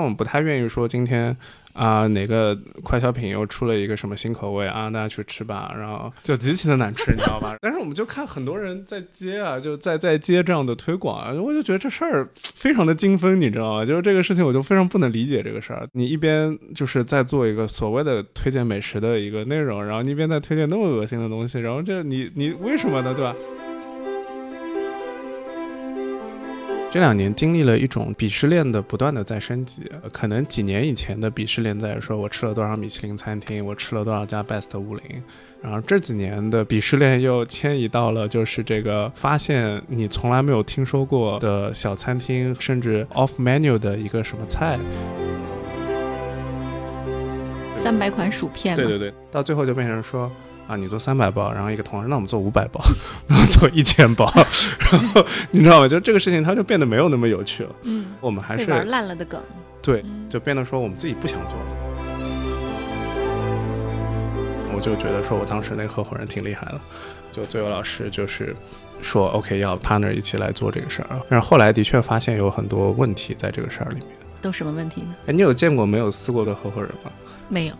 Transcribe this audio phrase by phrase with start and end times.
[0.00, 1.36] 我们不太愿意说今天
[1.72, 7.56] 啊哪个快消品又出了一个什么新口味啊，大家去吃吧，然后就极其的难吃，你知道吧？
[7.62, 13.84] 但是我们就看很多人在接啊，就在在接这样的推广啊，我就觉得这事儿非常的精分，你知道吗？
[13.84, 15.86] 就是这个事情我就非常不能理解这个事儿。
[15.92, 23.14] 你一边就是在做一个所谓的推荐美食的一个内容，然后你一边在推荐那么恶心的东西，然后这你你为什么呢？
[23.14, 23.34] 对吧？
[26.92, 35.22] 这两年经历了一种鄙视链的不断的在升级，可能几年以前的鄙视链在说我吃了多少米其林餐厅，我吃了多少家 best 五零，
[35.62, 44.76] 然后这几年的鄙视链又迁移到了就是这个发现你从来没有听说过的小餐厅，甚至 off menu 的一个什么菜，
[47.76, 50.28] 三百款薯片，对对对，到最后就变成说。
[50.70, 52.80] 啊，你做三百包，然后一个同事，那我们做五百包，
[53.26, 54.32] 然后做一千包，
[54.78, 55.88] 然后你知道吗？
[55.88, 57.70] 就这个事情，它就变得没有那么有趣了。
[57.82, 59.40] 嗯，我们还是玩烂了的梗。
[59.82, 61.66] 对，就变得说我们自己不想做了。
[64.72, 66.80] 我就觉得说我当时那个合伙人挺厉害的，
[67.32, 68.54] 就最后老师就是
[69.02, 71.08] 说 OK 要 partner 一起来做这个事儿。
[71.28, 74.06] 但是后来的确发现有很多问题在这个事儿里面。
[74.40, 75.08] 都什么问题呢？
[75.26, 77.10] 哎，你有见过没有撕过的合伙人吗？
[77.48, 77.74] 没有，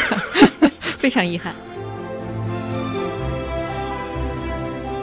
[0.96, 1.54] 非常遗憾。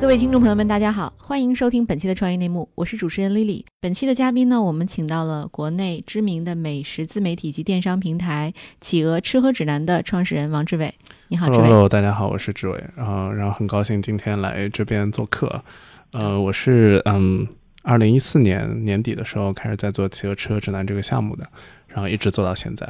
[0.00, 3.64] 各位听众朋友们，大家好，欢迎收听本期的创业内幕，我是主持人 Lily。
[3.80, 10.94] 本期的嘉宾呢，我们请到了国内知名的美食自媒体及电商平台企鹅吃喝指南的创始人王志伟。
[11.26, 11.64] 你好，志伟。
[11.64, 12.82] Hello，大家好，我是志伟。
[12.94, 15.62] 然后，然后很高兴今天来这边做客。
[16.12, 17.48] 呃，我是嗯，
[17.82, 21.44] 二零一四年年底的时候开始在做企鹅吃喝指南这个项目的，
[21.88, 22.88] 然后一直做到现在。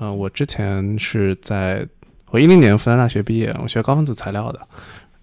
[0.00, 1.86] 嗯，我之前是在
[2.30, 4.66] 我一零年复旦大学毕业，我学高分子材料的。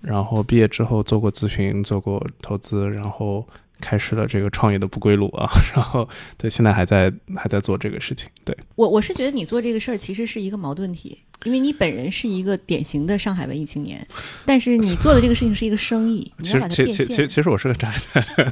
[0.04, 3.48] 然后毕业之后做过咨询，做过投资，然后
[3.80, 5.50] 开始了这个创业的不归路啊。
[5.74, 8.30] 然后对，现在还在还在做这个事情。
[8.44, 14.06] 对我，我是觉得你做这个事儿其实是一个矛盾体，因为你本人是一个典型的上海文艺青年，
[14.46, 16.30] 但是你做的这个事情是一个生意。
[16.44, 18.52] 其实，其其其其实我是个宅男，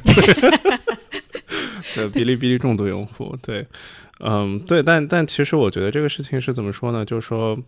[1.94, 3.36] 对，哔哩哔哩重度用户。
[3.42, 3.66] 对，
[4.20, 7.04] 嗯，对，但但其实我觉得这个事情是怎么说呢？
[7.04, 7.58] 就是说，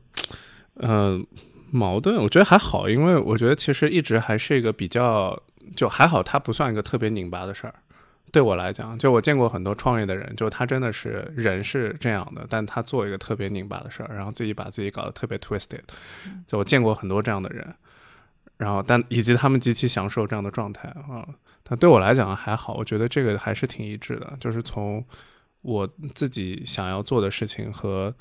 [0.77, 1.27] 嗯。
[1.75, 5.37] 矛盾，我觉得还好，因为我觉得其实一直还是一个比较
[5.75, 7.75] 就还好，它不算一个特别拧巴的事儿。
[8.31, 15.81] 对我来讲，就我见过很多创业的人，就他真的是人是这样的，但他做一个特别拧巴的事儿，然后自己把自己搞得特别 twisted。
[16.47, 17.75] 就我见过很多这样的人，
[18.57, 21.27] 然后但以及他们极其享受这样的状态啊。
[21.65, 25.05] 但对我来讲还好，我觉得这个还是挺一致的，就是从
[25.63, 28.15] 我自己想要做的事情和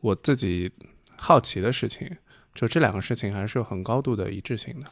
[0.00, 0.70] 我自己
[1.16, 2.10] 好奇的事情。
[2.58, 4.86] 就这两个事情还是有很高度的一致性的，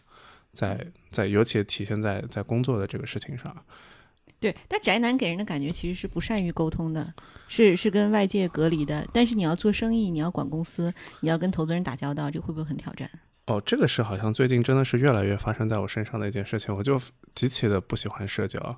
[0.53, 3.53] 在在尤其体现在在工作的这个事情上。
[4.39, 7.13] 对，但宅男给人的感觉其实是不善于沟通的，
[7.49, 9.05] 是是跟外界隔离的。
[9.13, 13.11] 但是你要做生意，你要管公司，你要跟投资人打交道，这会不会很挑战？
[13.47, 17.01] 哦，这个是好像最近真的是越来越发生在我身上的一件事情，我就
[17.33, 18.77] 极其的不喜欢社交。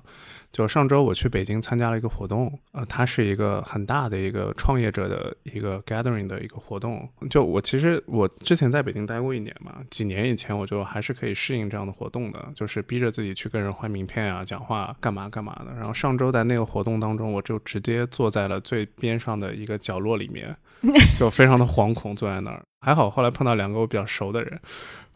[0.51, 7.09] 就上周我去北京参加了一个活动，呃，它是一个很大的一个创业者的一个 gathering 的一个活动。
[7.31, 15.73] 就我其实我之前在北京待过一年嘛，几年以前我就还是可以适应这样的活动的，就是逼着自己去跟人换名片啊、讲话干嘛干嘛的。
[15.73, 20.55] 然后上周在那个活动当中，我就直接坐在了最边上的一个角落里面，
[21.17, 22.61] 就非常的惶恐坐在那儿。
[22.79, 24.59] 还好，后来碰到两个我比较熟的人，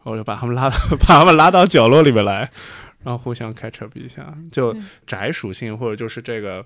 [0.02, 2.50] 我就把他们拉到， 把他们拉到角落里面来。
[3.02, 4.74] 然后互相 catch up 一下，就
[5.06, 6.64] 宅属性或者就是这个，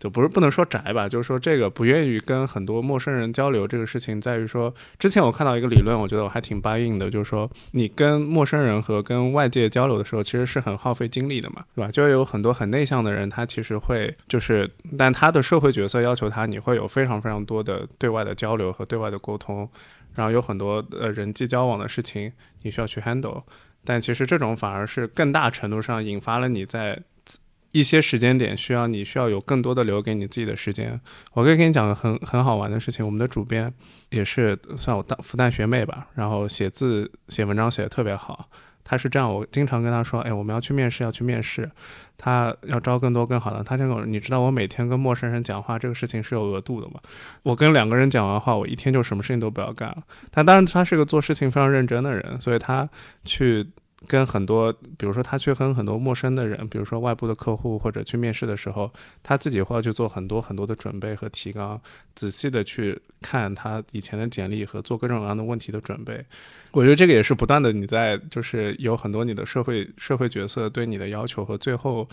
[0.00, 11.88] 就不是不能说宅吧，就是说这个不愿意跟很多陌生人交流这个事情，在于说，之前我看到一个理论，我觉得我还挺 buy in 的，就是说你跟陌生人和跟外界交流的时候，其实是很耗费精力的嘛，对吧？
[11.92, 14.68] 就有很多很内向的人，他其实会就是，
[14.98, 19.70] 但他的社会角色要求他，你会有非常非常多的对外的交流和对外的沟通，
[20.14, 23.42] 然后有很多呃人际交往的事情你需要去 handle。
[23.84, 27.02] 但其实这种反而是更大程度上引发了你在
[27.72, 31.00] 一些时间点需要你需要有更多的留给你自己的时间。
[31.32, 33.72] 我可以跟你讲个很很好玩的事情，我们的主编
[34.10, 38.50] 也是算我大复旦学妹吧，然后写字写文章写的特别好。
[38.90, 41.70] 他是这样，我经常跟他说，哎，我们要去面试，要去面试，
[42.18, 43.62] 他要招更多更好的。
[43.62, 46.94] 他这种，你知道我每天跟陌生人讲话这个事情是有额度的嘛？
[47.44, 50.02] 我跟两个人讲完话，我一天就什么事情都不要干了。
[50.32, 52.88] 但当然，他是个做事情非常认真的人，所以他
[53.24, 53.64] 去。
[54.06, 58.90] 跟很多，比如说他去跟很多陌生的人，比如说外部的客户或者去面试的时候，
[59.22, 61.80] 他自己会要去做很多很多的准备和提纲，
[62.14, 66.24] 仔细的去看他以前的简历和做各种各样的问题的准备。
[66.72, 72.08] 我觉得这个也是不断的你在就是有很多你的社会社会角色对你的要求和最后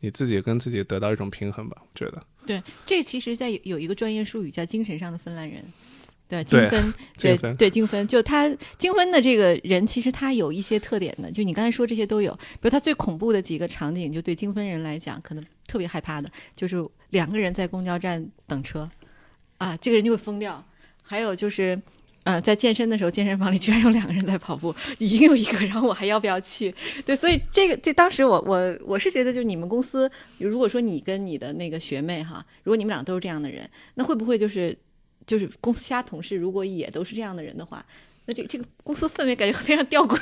[0.00, 1.76] 你自己跟自己得到一种平衡吧。
[1.80, 5.64] 我觉得，对，这其实在有一个专业术语叫精神上的芬兰人。
[6.28, 8.46] 对精分，对对精分，就他
[8.76, 12.30] 精分的这个人，其实他有一些特点的，就你刚才说这些都有。
[12.34, 18.86] 比如他最恐怖的几个场景，就对精分人来讲，可能特别害怕的，就是两个人在公交站等车，
[19.56, 20.62] 啊，这个人就会疯掉。
[21.02, 21.80] 还有就是，
[22.24, 26.74] 呃，在健身的时候，健身房里居然有两个人在跑步，已经有一个，然后我还要不要去？
[27.06, 34.76] 对，所以这个，这当时我我我是觉得，就你们公司，如果说你跟你的那个学妹哈，如果你们俩都是这样的人，那会不会就是？
[35.28, 37.84] 就是公司其他同事如果也都是这样的人的话，
[38.26, 40.20] 那这这个公司氛围感觉非常吊诡。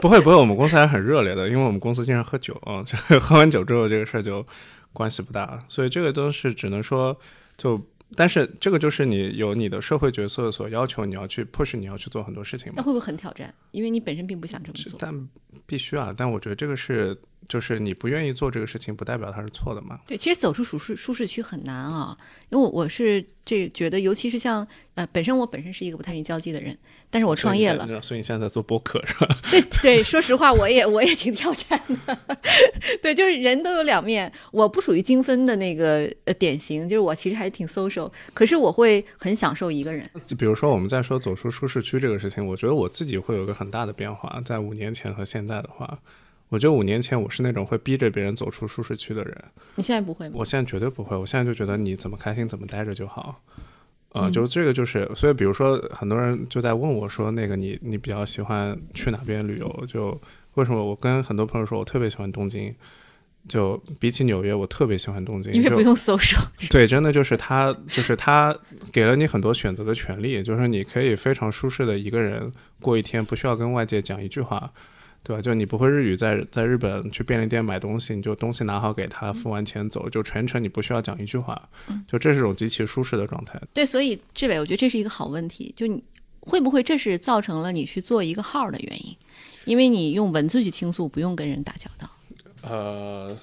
[0.00, 4.44] 不会不会，我们公司还是很热烈的，因为我们公司经常喝酒啊，这喝完酒之后这个事儿就
[4.92, 7.16] 关系不大，所以这个都是只能说
[7.56, 7.80] 就。
[8.16, 12.72] 但是这个就是你有你的社会角色所要求，你要去 push，你要去做很多事情。
[12.74, 13.54] 那会不会很挑战？
[13.70, 14.98] 因为你本身并不想这么做。
[14.98, 15.28] 但
[15.64, 16.12] 必须啊！
[16.16, 17.16] 但我觉得这个是，
[17.48, 19.98] 就是你不愿意做这个事情，不代表它是错的嘛。
[20.06, 22.16] 对，其实走出舒适舒适区很难啊，
[22.50, 26.76] 因为我是这觉得，尤其是像呃，本身我本身是一个不太愿意交际的人，
[27.10, 29.28] 但是我创业了，所以你现在在做播客是吧？
[29.50, 32.18] 对对，说实话，我也我也挺挑战的。
[33.02, 40.08] 对，就是人都有两面，我不属于精分的那个呃典型，就是我其实还是挺 social，可是我会很享受一个人。
[40.26, 45.98] 就比如说我们在说走出舒适区这个事情，我觉得我自己会有个很大的变化，在五年前和现在的话，
[46.50, 49.44] 我觉得五年前我是那种会逼着别人走出舒适区的人。
[49.76, 50.34] 你现在不会吗？
[50.36, 53.40] 我现在绝对不会，我现在就觉得你怎么开心怎么待着就好。
[54.12, 59.84] 呃，就这个就是，所以比如说很多人就在问我说，那个你你比较喜欢去哪边旅游？
[59.86, 60.20] 就
[60.54, 62.74] 为什么我跟很多朋友说我特别喜欢东京？
[63.48, 66.36] 就比起纽约，我特别喜欢东京，因为不用搜 手。
[66.68, 68.54] 对，真的就是他，就是他
[68.92, 74.70] 给了你很多选择的权利，就是你可以非常舒适的一个人过一天，不需要跟外界讲一句话，
[75.22, 75.42] 对吧？
[75.42, 81.68] 就你不会日语，在在日本去便利店买东西，你就东西拿好给他，付完钱走，就全程你不需要讲一句话，
[82.08, 83.60] 就这是种极其舒适的状态。
[83.74, 86.02] 对，所以志伟，我觉得这是一个好问题，就你
[86.40, 89.16] 会不会这是造成了你去做一个号的原因？
[89.66, 92.08] 因为你用文字去倾诉，不用跟人打交道。
[92.62, 93.34] 呃，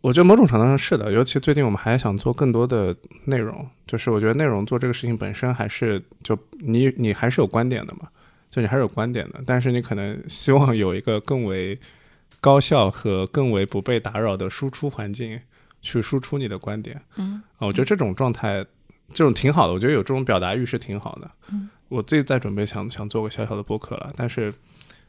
[0.00, 2.96] 我觉得某种程度上是的，尤其最近我们还想做更多的
[3.26, 8.08] 内容，就是我觉得内容做这个事情本身还是就你你还是有观点的嘛，
[8.50, 11.78] 就你还是有观点的，但是你可能希望有一个更为
[12.40, 15.40] 高效和更为不被打扰的输出环境
[15.82, 17.00] 去输出你的观点。
[17.16, 18.64] 嗯，啊，我觉得这种状态
[19.12, 21.30] 这种挺好的，我觉得有这种表达欲是挺好的。
[21.52, 24.52] 嗯，我自己在准备想想做个小小的播客了，但是。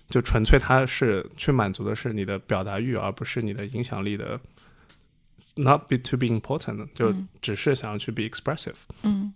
[0.10, 4.40] 就纯粹它是去满足的是你的表达欲，而不是你的影响力的。
[5.56, 8.78] Not be to be important，就只是想要去 be expressive。
[9.04, 9.34] 嗯，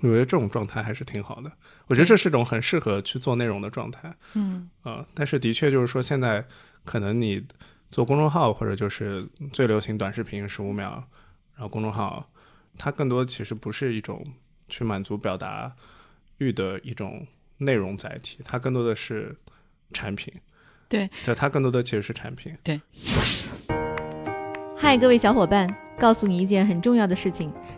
[0.00, 1.50] 我觉得这种状态还是挺好的。
[1.86, 4.14] 我觉得这是一种很适合去做内容的状态。
[4.34, 6.44] 嗯啊，但是的确就是说，现在
[6.84, 7.44] 可能你
[7.90, 11.02] 做公众号或者就是最流行短视频十五秒，
[11.54, 12.30] 然后公众号，
[12.76, 14.24] 它更多其实不是一种
[14.68, 15.74] 去满足表达
[16.38, 17.26] 欲的一种
[17.58, 19.36] 内容载体，它更多的是。
[19.92, 20.32] 产品，
[20.88, 22.52] 对，就它更多的其实是产品。
[22.64, 22.80] 对，
[24.76, 27.52] 嗨，各位小伙伴，告诉你一件很重要的事情：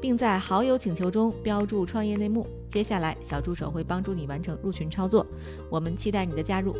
[0.00, 2.46] 并在好友请求中标注“创业内幕”。
[2.68, 5.26] 接下来，小助手会帮助你完成入群操作。
[5.70, 6.76] 我们期待你的加入。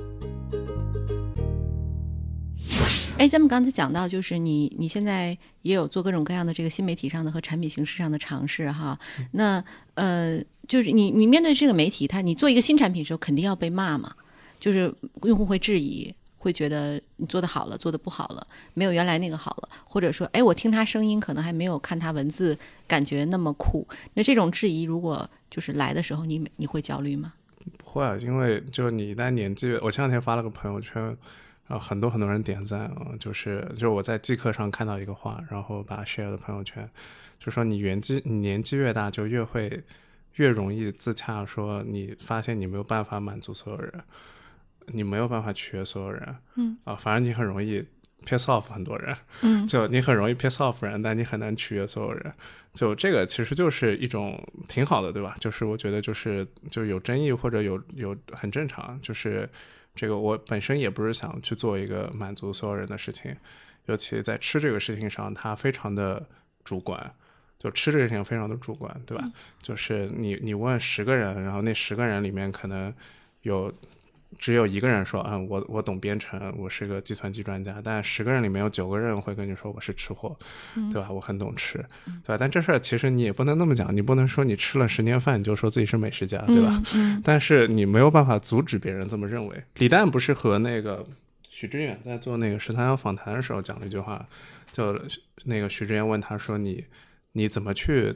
[3.18, 8.98] 哎，咱们刚才讲到，就是你你现在也有做各种各样的这个新媒体上的和产品形式上的尝试哈。
[9.32, 9.62] 那
[9.94, 14.14] 呃，就是你你面对这个媒体，它你做一个新产品的时候，肯定要被骂嘛。
[14.58, 23.86] 就是用户会质疑，会觉得你做的好了，做的不好了，没有原来那个好了，或者说，哎，我听他声音可能还没有看他文字感觉那么酷。
[24.14, 27.34] 那这种质疑如果就是来的时候，你你会焦虑吗？
[27.76, 31.02] 不会啊，因为就你一旦年纪，我前两天发了个朋友圈，
[31.66, 36.88] 然后很多很多人点赞啊，就是就是我在即刻上看到一个话，然后把 share 的朋友圈，
[37.38, 39.84] 就说你年纪你年纪越大，就越会
[40.36, 43.92] 越容易自洽，说你发现你没有办法满足所有人，
[44.92, 47.84] 你没有办法取悦所有人，嗯啊，反而你很容易
[48.24, 52.32] piss off 很多人，嗯就你很容易 piss off 人，但你很难取悦所有人。
[52.72, 55.34] 就这个其实就是一种挺好的，对吧？
[55.40, 59.48] 就是我觉得就是就有争议或者有有很正常，就是
[59.94, 63.34] 这个我本身也不是想去做一个满足所有人的事情，
[63.86, 66.24] 尤其在吃这个事情上，它非常的
[66.62, 67.12] 主观。
[67.58, 69.22] 就吃这个事情非常的主观，对吧？
[69.60, 72.90] 就是你你问十个人，然后那十个人里面可能
[73.42, 73.70] 有
[74.38, 80.36] 只有一个人说，嗯，我我懂编程，我是个计算机专家，但十个人里面有九个人会跟你说我是吃货，
[80.92, 81.10] 对吧？
[81.10, 82.38] 我很懂吃，对吧？
[82.38, 86.80] 但这事儿其实你也不能那么讲，你不能说你吃了十年饭你就说自己是美食家，对吧？
[86.94, 89.64] 嗯但是你没有办法阻止别人这么认为。
[89.74, 91.04] 李诞不是和那个
[91.48, 94.24] 许知远在做那个十三幺访谈的时候讲了一句话，
[94.70, 94.96] 就
[95.44, 96.84] 那个许知远问他说你
[97.32, 98.14] 你怎么去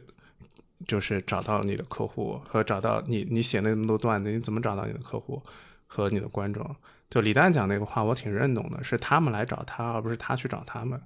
[0.87, 5.43] 就是找到你的客户和找到你你写那么多段子，你怎么找到你的客户
[5.95, 6.75] 和你的观众？
[7.09, 11.01] 就李诞讲那个话，我挺认同的，是他们来找他，而不是他去找他们。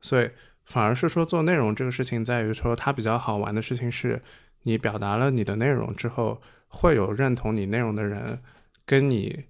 [0.00, 0.30] 所以
[0.64, 4.20] 反而是说做内容这个事情，在于说它比较好玩的事情是，
[4.62, 8.38] 你表达了你的内容之后，会有认同你内容的人
[8.86, 9.44] 跟你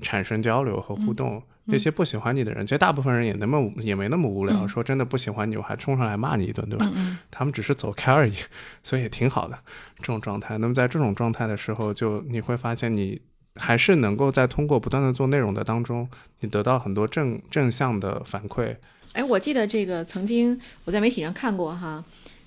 [0.00, 1.42] 产生交流和互动。
[1.68, 6.88] 那些不喜欢你的人，其实大部分人也那么也没那么无聊，说真的不喜欢你，我还冲上来骂你一顿，对吧？
[6.94, 8.36] 嗯 他们只是走开而已，
[8.84, 9.58] 所以也挺好的
[9.98, 10.56] 这种状态。
[10.58, 13.20] 那么在这种状态的时候，就你会发现你
[13.56, 16.08] 还是能够在通过不断的做内容的当中，
[16.40, 18.76] 你得到很多正正向的反馈。
[19.12, 22.04] 哎，我记得这个曾经我在媒体上看过哈，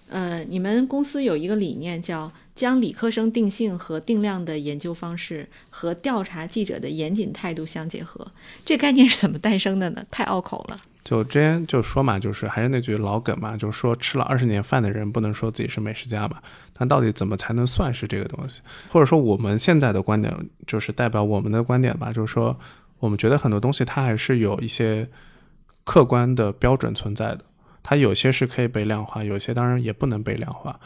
[0.10, 8.32] 呃，你们公司有一个理念叫将理科生定性和定量的研究方式和调查记者的严谨态度相结合，
[8.66, 10.04] 这概念是怎么诞生的呢？
[10.10, 10.78] 太拗口了。
[11.04, 16.38] 就之前就说嘛，就是还是那句老梗嘛，就是说吃了二十年饭的人不能说自己是美食家嘛。
[16.78, 18.62] 但到底怎么才能算是这个东西？
[18.90, 20.34] 或者说我们现在的观点
[20.68, 22.60] 就是代表我们的观点吧，就是说
[23.00, 25.08] 我们觉得很多东西它还是有一些
[25.84, 27.40] 客观的标准存在的，
[27.82, 30.80] 它有些是可以被量化，有些当然也不能被量化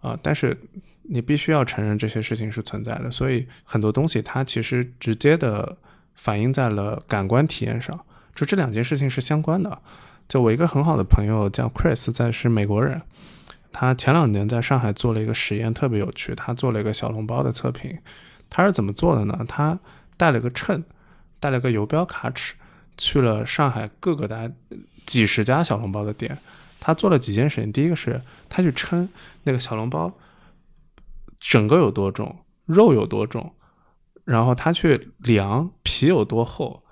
[0.00, 0.56] 啊、但是
[1.02, 5.76] 你必须要承认这些事情是存在的，所以很多东西它其实直接的
[6.14, 7.98] 反映在了感官体验上。
[8.34, 9.78] 就这两件事情是相关的。
[10.28, 13.02] 就我一个很好的朋友叫 Chris，在是美国人，
[13.72, 16.34] 他前两年在上海做了一个实验，特别有趣。
[16.34, 17.98] 他做了一个小笼包的测评，
[18.48, 19.44] 他是怎么做的呢？
[19.48, 19.78] 他
[20.16, 20.82] 带了个秤，
[21.40, 22.54] 带了个游标卡尺，
[22.96, 24.48] 去了上海各个大
[25.10, 26.38] 几十家小笼包的店，
[26.78, 27.72] 他做了几件事情。
[27.72, 29.08] 第一个是他去称
[29.42, 30.12] 那个小笼包
[31.36, 33.52] 整个有多重，肉有多重，
[34.24, 36.84] 然后他去量皮有多厚。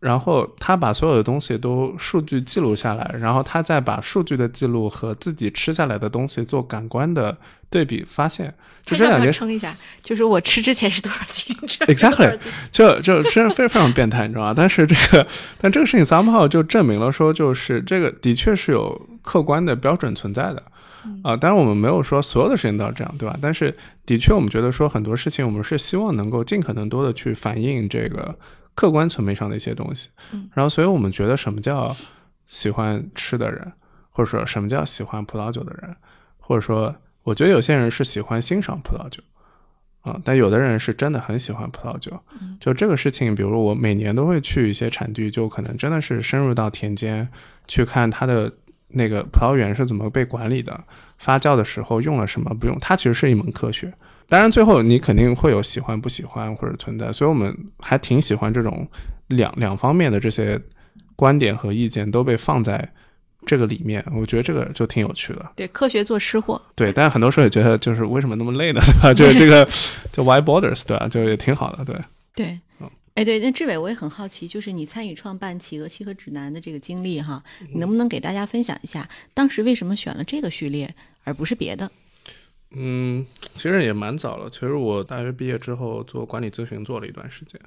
[0.00, 7.36] 然后他把所有的东西都数据记录下来，然后他再把数据的记录和自己吃下来的东西做感官的
[7.68, 8.52] 对比，发现
[8.82, 12.38] 就这两件事称一下，就是我吃之前是多少斤吃 Exactly
[12.70, 14.54] 就 就真是非常非常变态，你知道吗？
[14.56, 15.26] 但是这个，
[15.60, 20.62] 但这个事情 somehow 就证明了说，就是这个的确是有客观的标准存在的，
[21.22, 23.36] 啊、当然我们没有说所有的事情都要这样，对吧？
[23.40, 23.76] 但是
[24.06, 28.34] 的确，我们觉得说很多事情，我们是希望能够尽可能多的去反映这个
[28.74, 30.08] 客观层面上的一些东西，
[30.52, 31.96] 然后所以我们觉得什么叫
[32.46, 33.72] 喜欢吃的人，
[34.10, 35.96] 或者说什么叫喜欢葡萄酒的人，
[36.38, 39.22] 或者说我觉得有些人是喜欢欣赏葡萄酒。
[40.02, 42.18] 啊、但有的人是真的很喜欢葡萄酒，
[42.58, 47.28] 就这个事情，比如我每年都会去一些产地，就可能真的是深入到田间
[47.68, 48.50] 去看它的
[48.88, 50.84] 那个葡萄园是怎么被管理的，
[51.18, 53.92] 发酵的时候用了什么不用，它其实是一门科学。
[54.30, 58.86] 当然，最后你肯定会有喜欢不喜欢或者存在，所以我们还挺喜欢这种
[59.26, 60.58] 两两方面的这些
[61.16, 62.88] 观点和意见都被放在
[63.44, 65.50] 这个里面，我觉得这个就挺有趣的。
[65.56, 66.62] 对，科学做吃货。
[66.76, 68.80] 对，但是很多时候也觉得就是为什么那么累呢？
[68.80, 69.12] 对吧？
[69.12, 69.68] 就是这个
[70.12, 71.08] 就 Why borders 对吧？
[71.08, 71.96] 就也挺好的，对。
[72.32, 80.94] 对嗯，哎，对，那志伟，我也很好奇，就是你参与创办企鹅契合指南的这个经历哈，嗯你能不能给大家分享一下，当时为什么选了这个序列，
[81.24, 81.90] 而不是别的？
[82.72, 84.48] 嗯，其实也蛮早了。
[84.48, 87.60] 其实我大学毕业之后做管理咨询做了一段时间，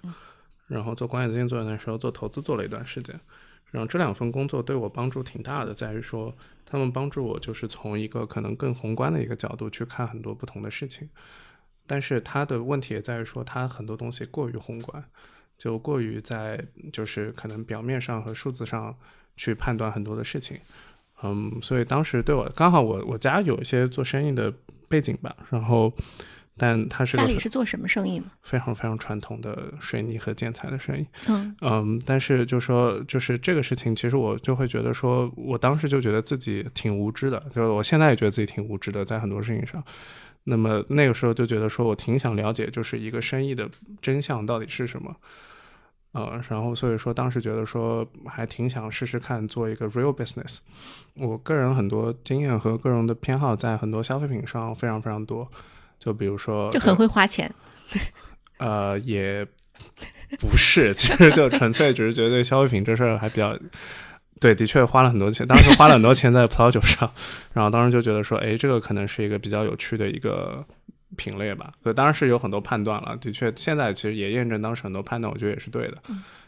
[0.67, 3.19] 然后做管理咨询做一段时间，做投资做了一段时间。
[3.71, 6.33] 然后这两份工作对我帮助挺大的，在于说
[6.65, 11.09] 他们帮助我就是从一个可能更宏观的一个角度去看很多不同的事情。
[11.85, 15.03] 但是他的问题也在于说，他很多东西过于宏观，
[15.57, 18.95] 就过于在就是可能表面上和数字上
[19.35, 20.57] 去判断很多的事情。
[21.23, 24.53] 嗯，所以当时对我刚好我我家有一些做生意的
[24.87, 25.91] 背景吧，然后
[26.55, 28.25] 但他是个家里是做什么生意呢？
[28.41, 31.05] 非常非常传统的水泥和建材的生意。
[31.27, 39.83] 嗯嗯，但是就说就是这个事情，其实我就会觉得说，我当时就觉得自己挺无知的，就是我现在也觉得自己挺无知的，在很多事情上。
[40.43, 43.69] 那么那个时候就觉得说我挺想了解，就是一个生意的
[44.01, 45.15] 真相到底是什么。
[46.13, 50.59] 呃，然后所以说当时觉得说还挺想试试看做一个 real business。
[51.15, 55.47] 我个人很多经验和个人的偏好在很多消费品上非常非常多，
[55.99, 57.51] 就比如说就很会花钱。
[58.59, 59.45] 呃，也
[60.39, 63.57] 不是，其实就纯粹只是觉得对消费品这事儿还比较，
[64.39, 67.11] 对，的确花了很多钱，当时花了很多钱在葡萄酒上，
[67.53, 70.63] 然后当时就觉得说，哎，这个可能是一个比较有趣的一个
[71.15, 71.73] 品类吧。
[71.81, 75.97] 所以当然是有很多判断了，的确，现在其实也验证当时很多判断，我觉得也是对的。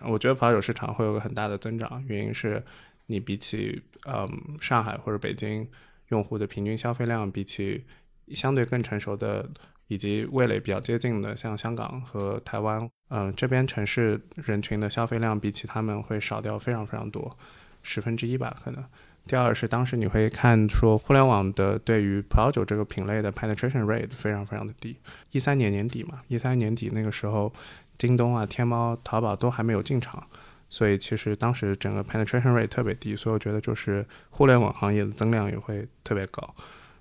[0.01, 2.63] 我觉得葡萄酒市场会有个很大的增长，原因是
[3.07, 4.29] 你比起嗯
[4.60, 5.67] 上海或者北京
[6.10, 7.86] 用户的平均消费量，比起
[8.29, 9.50] 相对更成熟的。
[9.88, 17.38] 以及味蕾比较接近的，像香港和台湾，嗯，这边城市人群的消费量比起他们会少掉非常非常多，
[17.84, 18.84] 十分之一吧，可能。
[19.27, 24.96] 第二是当时你会看说，互联网的对于葡萄酒这个品类的 penetration rate 非常非常的低。
[25.32, 27.51] 一三年年底嘛，一三年底那个时候，
[27.98, 30.24] 京东啊、天猫、淘宝都还没有进场，
[30.70, 36.55] 所以其实当时整个 penetration rate 特别低，所以我觉得就是互联网行业的增量也会特别高，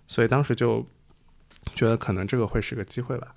[0.09, 0.87] 所以当时就。
[1.75, 3.35] 觉得可能这个会是个机会吧，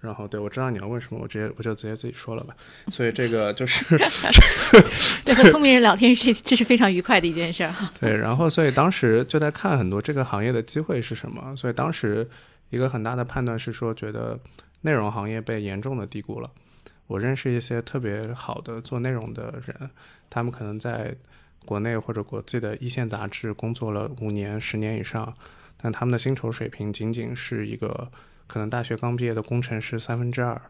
[0.00, 2.56] 然后对我知道你要问什么，我直接我就直接自己说了吧。
[2.90, 3.84] 所以这个 就是
[5.24, 7.74] 对和聪明人聊天，这这是非常愉快的一件事儿。
[8.00, 11.54] 对，然后所以当时就在看很多这个行业的机会是什么。
[11.54, 12.26] 所以当时
[12.70, 14.38] 一个很大的判断是说，觉得
[14.80, 16.50] 内容行业被严重的低估了。
[17.06, 19.90] 我认识一些特别好的做内容的人，
[20.30, 21.14] 他们可能在
[21.66, 25.34] 国内或者国际的一线杂志工作了五年、十年以上。
[25.82, 28.06] 但他们的薪酬水平仅仅是一个
[28.50, 30.60] 可能大学刚毕业的工程师三分之二，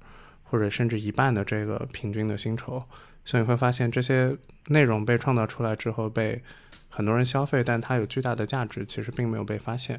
[0.43, 2.85] 或者甚至一半的这个平均的薪酬，
[3.25, 6.43] 所以你会发现这些内容被创造出来之后被
[6.91, 9.99] 很多人消费，但它有巨大的价值，其实并没有被发现。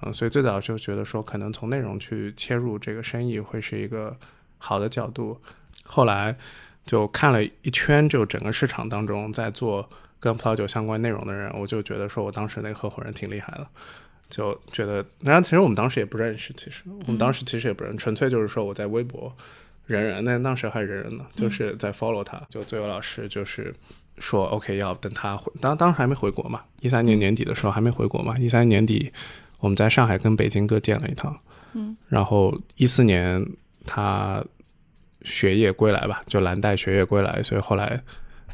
[0.00, 4.16] 嗯，所以最早就觉得说可能从内容去切入这个生意会是一个
[4.58, 5.40] 好的角度。
[5.82, 6.36] 后来
[6.86, 13.66] 就看了一圈，就整个市场当中在做跟葡萄酒相关内容的人，我就觉得说我当时那个合伙人挺厉害的。
[14.28, 19.34] 就觉得，然后其实我们当时也不认识，其实我们当时其实也不认，纯粹就是说我在微博，
[19.86, 23.74] 人人那当时还人人呢，就是在 follow 他，就最后老师就是
[24.18, 29.10] 说 OK 要等他回，当当时还没回国嘛，一三年年底的时候还没回国嘛，一三年底
[29.60, 31.34] 我们在上海跟北京各见了一趟，
[31.72, 33.42] 嗯，然后一四年
[33.86, 34.44] 他
[35.22, 37.98] 学业归来吧，就蓝带学业归来，所以后来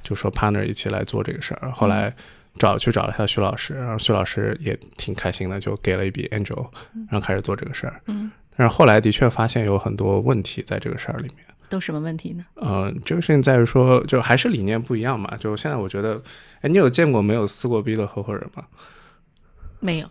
[0.04, 2.14] 就说 partner 一起来做这个事儿，后来。
[2.58, 6.68] 找去找了一下徐老师，然后徐老师也挺开心的，就给了一笔 angel，
[7.10, 8.00] 然后开始做这个事儿。
[8.06, 11.44] 嗯，但是后来的确发现有很多问题在这个事儿里面。
[11.68, 12.44] 都什么问题呢？
[12.56, 15.36] 嗯，这个事情在于说，就还是理念不一样嘛。
[15.38, 16.22] 就现在我觉得，
[16.60, 18.64] 哎，你有见过没有撕过逼的合伙人吗？
[19.80, 20.08] 没有，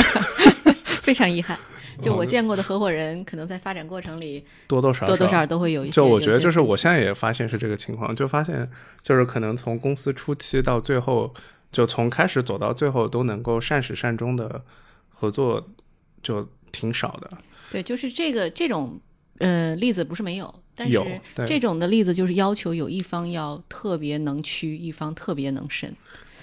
[1.00, 1.58] 非常遗憾。
[2.02, 5.92] 就我见过的合伙人，可能在发展过程里 多多少多多少少都会有一些。
[5.92, 8.68] 就我觉得，就是我现在也发现是这个情况，就发现
[9.02, 11.32] 就是可能从公司初期到最后，
[11.72, 14.62] 就从开始走到最后都能够善始善终的
[15.08, 15.68] 合作，
[16.22, 17.30] 就挺少的。
[17.70, 19.00] 对，就是这个这种
[19.38, 21.00] 呃例子不是没有，但是
[21.46, 25.94] 这种的例子就是要求有一方要特别能屈，一方特别能伸。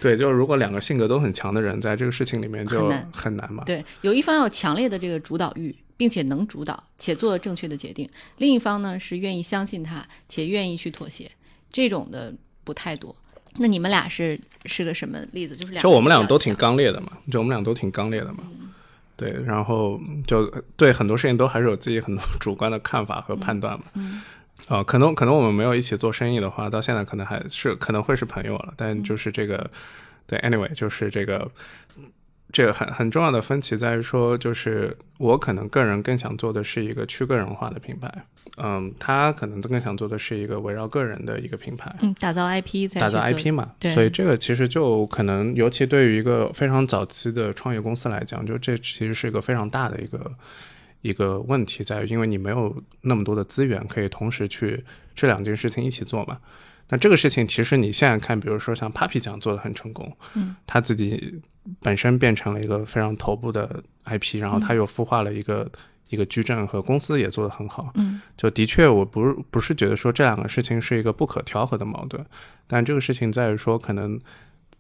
[0.04, 3.64] 对，就是如果两个性格都很强的人在这个事情里面就很难嘛。
[3.66, 8.06] 对，有一方有强烈的这个主导欲，并且能主导且做正确的决定；
[8.38, 11.32] 另一方呢是愿意相信他且愿意去妥协，
[11.72, 12.34] 这种的
[12.66, 13.16] 不太多。
[13.58, 15.56] 那你们俩是是个什么例子？
[15.56, 18.44] 就是两就我们俩俩都挺刚烈的嘛，就我们俩都挺刚烈的嘛。
[19.16, 23.86] 对，然后就对很多事情都还是有自己很多 主观的看法和判断嘛。
[23.94, 24.22] 嗯
[24.70, 28.74] 啊、可能可能我们没有一起做生意的话，到现在可能还是可能会是朋友了。
[28.78, 29.70] 但就是这个，
[30.26, 31.52] 对，anyway，就是这个，
[32.52, 38.10] 这个很很重要的分歧在于说，就是我可能个人更想做的是一个去个人化的品牌，
[38.58, 41.94] 嗯，他可能更想做的是一个围绕个人的一个品牌。
[42.02, 50.32] 嗯，打造 IP 打造 IP 嘛，对所以这个其实就可能，尤其对于一个非常早期的创业公司来讲，就这其实是一个非常大的一个
[51.04, 56.40] 一个问题，在于因为你没有那么多的资源可以同时去这两件事情一起做嘛。
[56.90, 61.42] 那这个事情其实你现在看，比如说像 Papi 酱做的很成功，嗯，他自己
[61.82, 65.70] 本身变成了一个非常头部的 IP，然后他又孵化了一个、
[66.10, 68.22] 一个矩阵和公司也做得很好，嗯。
[68.38, 72.24] 就的确，我不是不是觉得说这两个事情是一个不可调和的矛盾，
[72.68, 74.20] 但这个事情在于说，可能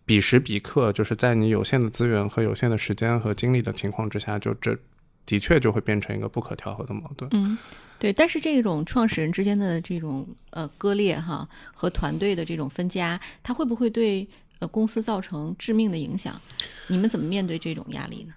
[0.05, 4.77] 彼时彼刻，就是在你有限的资源和有限的时间和精力的情况之下，就这
[5.25, 7.29] 的确就会变成一个不可调和的矛盾。
[7.33, 7.57] 嗯，
[7.97, 8.11] 对。
[8.11, 14.27] 但是这种创始人之间的这种呃割裂哈，和团队的这种分家，它会不会对
[14.59, 16.39] 呃公司造成致命的影响？
[16.87, 18.33] 你们怎么面对这种压力呢？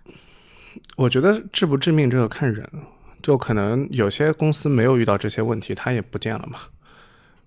[0.97, 2.69] 我觉得致不致命这个看人，
[3.23, 6.61] 就可能有些公司没有遇到这些问题，他也不见了嘛，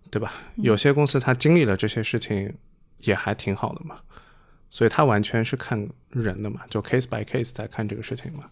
[0.09, 0.33] 对吧？
[0.55, 2.53] 有些公司他经历了这些事情，
[2.99, 3.99] 也还挺好的嘛。
[4.71, 8.45] 所以他完全是看人的嘛，就 case by case 在看这个事情嘛，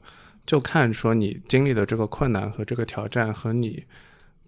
[0.47, 3.83] 就看说你经历的这个困难和这个挑战和你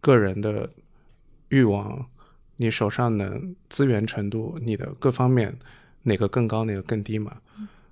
[0.02, 0.68] 个人的
[1.50, 2.08] 欲望，
[2.56, 5.56] 你手上的资源程度，你的各方面
[6.04, 7.34] 哪个更高，哪个更低嘛。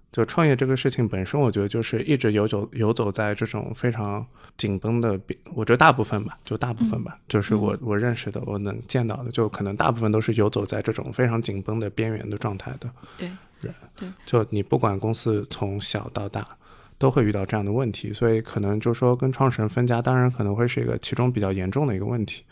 [0.10, 5.20] 就创业这个事情本身，我觉得就是一直游走游走在这种非常紧绷的，
[5.54, 12.90] 我觉得大部分吧，就大部分吧，就是我我认识的，我能见到的，就可能大部分都是游走在这种非常紧绷的边缘的状态的。
[13.18, 13.30] 对。
[13.60, 16.48] 人对，就你不管公司从小到大，
[16.98, 22.44] 都会遇到这样的问题，所以可能就说跟创始人分家，当然可能会是一个其中比较严重的一个问题，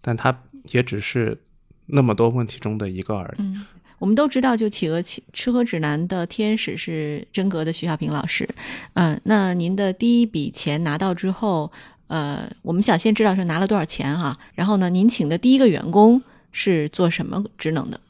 [0.00, 1.38] 但它也只是
[1.86, 3.42] 那么多问题中的一个而已。
[3.42, 3.64] 嗯，
[3.98, 8.48] 我们都知道，就企鹅吃吃喝指南的天使是真格的徐小平老师。
[8.94, 11.70] 嗯，那您的第一笔钱拿到之后，
[12.08, 16.20] 呃，我们想先知道是拿了多少钱哈，然后呢，您请的第一个员工
[16.50, 18.00] 是做什么职能的？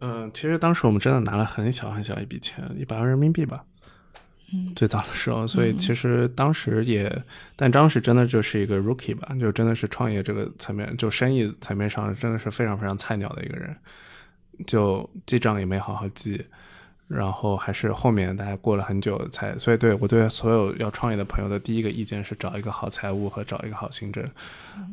[0.00, 3.64] 嗯，其实当时我们真的拿了很小很小一笔钱，一百万人民币吧。
[4.52, 7.10] 嗯，最早的时候，所以其实当时也，
[7.56, 13.76] 但当时真的就是一个 rookie 吧，就真的是创业这个层面，就生意层面上真的是非常非常菜鸟的一个人，
[14.66, 16.44] 就记账也没好好记，
[17.08, 24.24] 然后还是后面大家过了很久才，所以对我对所有要创业的朋友的第一个意见是找一个好财务和找一个好行政，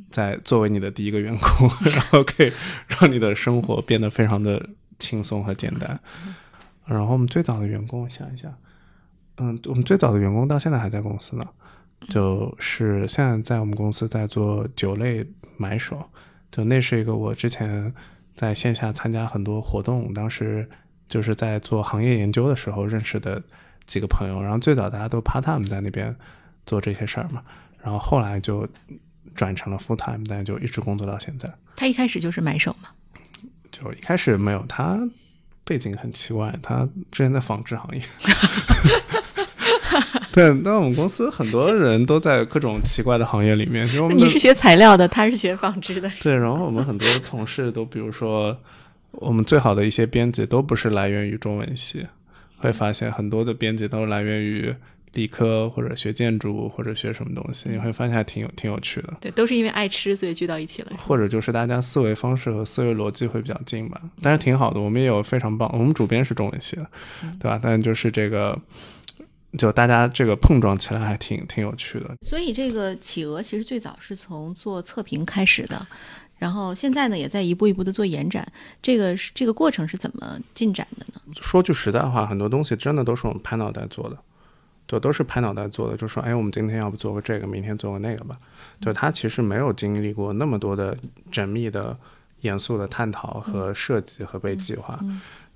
[0.09, 2.51] 在作为你的第一个员工，然后可以
[2.87, 4.69] 让你的生活变得非常的。
[5.01, 5.97] 轻松和简单。
[6.85, 8.53] 然后我们最早的员工，我想一下，
[9.39, 11.45] 嗯，我们最早的员工到现在还在公司呢，
[12.09, 15.25] 就是现在在我们公司在做酒类
[15.57, 16.03] 买手，
[16.51, 17.93] 就那是一个我之前
[18.35, 20.69] 在线下参加很多活动，当时
[21.07, 23.41] 就是在做行业研究的时候认识的
[23.87, 24.41] 几个朋友。
[24.41, 26.15] 然后最早大家都 part time 在那边
[26.65, 27.41] 做这些事儿嘛，
[27.81, 28.67] 然后后来就
[29.33, 31.49] 转成了 full time，但就一直工作到现在。
[31.75, 32.89] 他一开始就是买手嘛。
[33.71, 34.99] 就一开始没有他
[35.63, 38.01] 背景很奇怪，他之前在纺织行业。
[40.31, 43.87] 对，那我们公司很多人都在各种奇怪的行业里面。
[44.15, 46.11] 你是学材料的，他是学纺织的。
[46.21, 48.57] 对，然后我们很多同事都，比如说
[49.11, 52.05] 我们最好的一些编辑都不是来源于中文系，
[52.57, 54.75] 会发现很多的编辑都来源于。
[55.13, 59.11] 理科或者学建筑或者学什么东西，你会发现还挺有挺有趣的。
[59.19, 60.91] 对，都是因为爱吃，所以聚到一起了。
[60.97, 64.79] 或者就是大家思维方式和思维逻辑会比较近吧，但是挺好的。
[64.79, 66.85] 我们也有非常棒，我们主编是中文系的，
[67.39, 67.59] 对吧？
[67.61, 68.55] 但就是这个，
[69.57, 72.15] 就大家这个碰撞起来还挺挺有趣的。
[72.21, 75.87] 所以这个企鹅其实最早是从做测评开始的，
[76.37, 78.45] 然后现在呢也在一步一步的做延展。
[78.81, 81.21] 这个是这个过程是怎么进展的呢？
[81.41, 84.17] 说句实在话，很多东西真的都是我们拍脑袋做的。
[84.85, 88.35] 对都是拍脑袋做的，就说，哎，我们今天要不做个这个，明天做个那个吧。
[88.81, 90.97] 就他其实没有经历过那么多的
[91.31, 91.95] 缜密的、
[92.41, 94.99] 严肃的探讨和设计和被计划。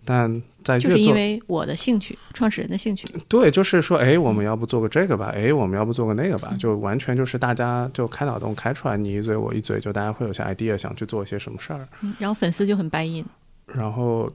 [0.06, 3.08] 但在就是因为我的兴趣，创始人的兴趣。
[3.28, 5.32] 对，就是说，哎，我们要不做个这个吧？
[5.36, 6.54] 哎，我们要不做个那个吧？
[6.60, 11.88] 就完全就是大家就开脑洞开出来，你一嘴我一嘴，就大家会有些 idea 想去做一些什么事儿。
[12.20, 13.26] 然后粉丝就很 buy in。
[13.68, 14.32] 然后。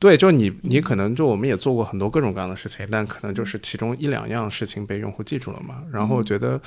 [0.00, 5.82] 对，就你，你可能就我们也做过很多各种各样的事情，但可能就是其中一两样事情被用户记住了嘛。
[5.92, 6.58] 然后我觉得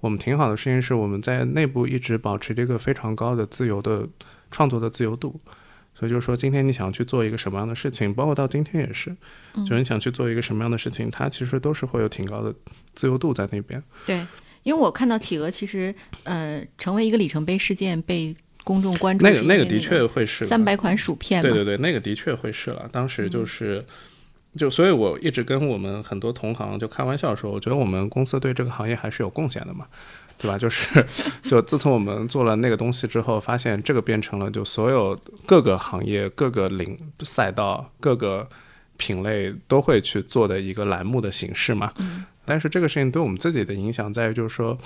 [0.00, 4.04] 我们挺好的事情是，我们在内部一直保持这个非常高的自由的
[4.50, 5.38] 创作的自由度。
[6.00, 9.14] 所以就是说，今天你想去做一个什么样的事情，包括到今天也是，
[9.54, 12.52] 就是你想去做一个什么样的事情，它其实都是会有挺高的
[12.94, 13.80] 自由度在那边。
[14.04, 14.26] 对，
[14.64, 18.34] 因为我看到企鹅其实呃成为一个里程碑事件被。
[18.62, 22.86] 公众关注那个那个的确会是三百款薯片，对对对，那个的确会是了。
[22.92, 23.82] 当时就是，
[24.54, 29.86] 就所以我一直跟我们很多同行就开玩笑说，我觉得我们公司对这个行业还是有贡献的嘛，
[30.40, 30.58] 对吧？
[30.58, 31.06] 就是
[31.44, 38.48] 就自从我们做了那个东西之后，发现这个变成了就所有各个行业、各个领赛道、各个
[38.96, 41.92] 品类都会去做的一个栏目的形式嘛。
[42.44, 44.76] 但是这个事情对我们自己的影响在于，就是说。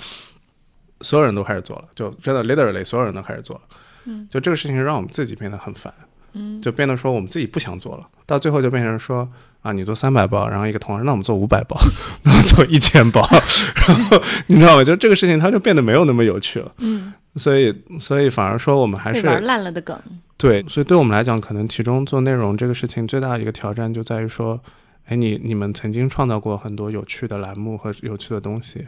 [1.01, 3.63] 所有人都开始做了，就真的 literally 所有人都开始做了，
[4.05, 5.93] 嗯，就这个事情让我们自己变得很烦，
[6.35, 9.29] 嗯，就变得说我们自己不想做了，到最后就变成说
[9.63, 11.77] 啊，你做三百包，然后一个同事，那我们做五百包，
[12.23, 13.27] 然后做一千包，
[13.89, 14.85] 然后你知道吗？
[14.85, 19.99] 就这个事情它就变得没有那么有趣了，嗯，所以所以反而说我们还是玩烂了的梗，
[20.37, 24.61] 对，所以对我们来讲，可能其中做内容这个事情最大的一个挑战就在于说，
[25.07, 28.87] 哎，你你们曾经创造过很多有趣的栏目和有趣的东西。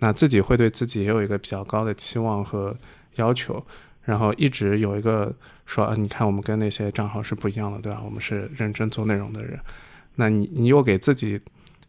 [0.00, 2.72] 那自己会对自己也有一个比较高的期望和
[3.16, 3.60] 要求，
[4.08, 5.30] 然后一直有一个
[5.66, 8.00] 说啊，你看我们跟那些账号是不一样的，对吧？
[8.02, 9.60] 我们是认真做内容的人，
[10.14, 11.38] 那你你又给自己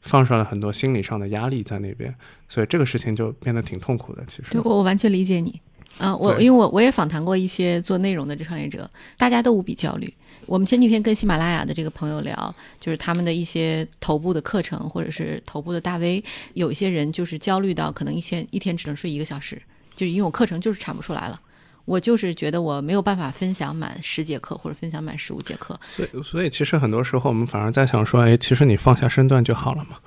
[0.02, 2.14] 放上了很多心理上的压力在那边，
[2.50, 4.24] 所以这个事情就变得挺痛苦的。
[4.28, 5.62] 其实，对我我完全理解你。
[6.00, 10.14] 嗯，我因为我我也访谈过一些做内容的这创业者，大家都无比焦虑。
[10.46, 16.22] 我们前几天跟喜马拉雅的这个朋友聊，就是他们的一些头部的课程或者是头部的大 V，
[16.54, 19.62] 有一些人就是焦虑到可能一天一天只能睡一个小时，
[19.96, 21.40] 就是因为我课程就是产不出来了。
[21.90, 29.98] 我就是觉得我没有办法分享满十节课或者分享满十五节课，所以所以其实很多时候我们反而在想说，哎，其实你放下身段就好了嘛，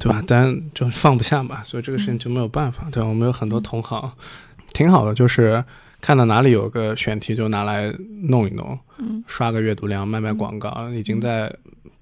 [0.00, 0.20] 对吧？
[0.26, 2.88] 但就放不下嘛，所以这个事情就没有办法。
[2.90, 4.10] 对吧，我们有很多同行，
[4.72, 5.64] 挺好的，就是
[6.00, 11.54] 看到哪里有个选题就拿来弄一弄，嗯，刷个阅读量，卖卖广告，已经在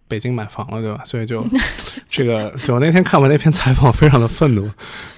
[0.09, 1.02] 北京买房了，对吧？
[1.04, 1.46] 所以就
[2.09, 4.70] 这个，就我那天看完那篇采访，非常的愤怒，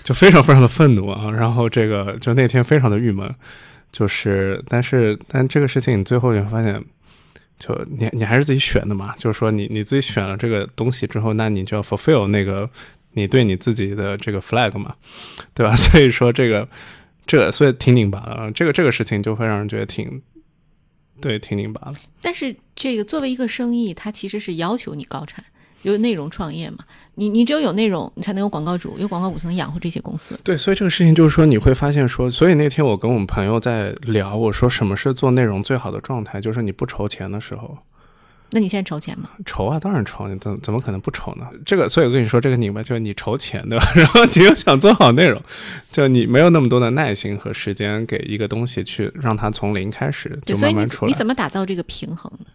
[0.03, 1.31] 就非常非常的愤怒啊。
[1.31, 3.33] 然后这个就那天非常的郁闷，
[3.93, 6.83] 就是但是但这个事情你最后你会发现。
[7.59, 12.69] 就你你还是自己选的嘛，就是说你你自己选了这个东西之后，那你就要 fulfill 那个
[13.13, 14.97] 你对你自己的这个 flag 嘛，
[15.55, 15.71] 对吧？
[15.79, 16.69] 所以说这个
[17.25, 20.21] 这所以挺拧巴的，这个这个事情就会让人觉得挺
[21.21, 21.99] 对挺拧巴的。
[22.21, 25.45] 但是这个作为一个生意，它其实是要求你高产，
[25.83, 26.79] 有内容创业嘛。
[27.15, 30.39] 你你只有有内容，你才能有广告主，有广告主才能养活这些公司。
[30.43, 37.77] 对，所以这个事情就是说，你会发现说，所以那天我跟我们朋友在聊，我说什么是做内容最好的状态，就是你不筹钱的时候。
[38.55, 39.31] 那你现在筹钱吗？
[39.45, 41.47] 筹啊，当然筹，你怎怎么可能不筹呢？
[41.65, 43.93] 这个，所以我跟你说，这个拧巴就是你筹钱，对吧？
[43.95, 45.43] 然后你又想做好内容，
[45.91, 51.11] 就你没有那么多的耐心和时间给一个东西去让它从零开始对，就所以你慢慢出来。
[51.11, 52.47] 你怎么打造这个平衡呢？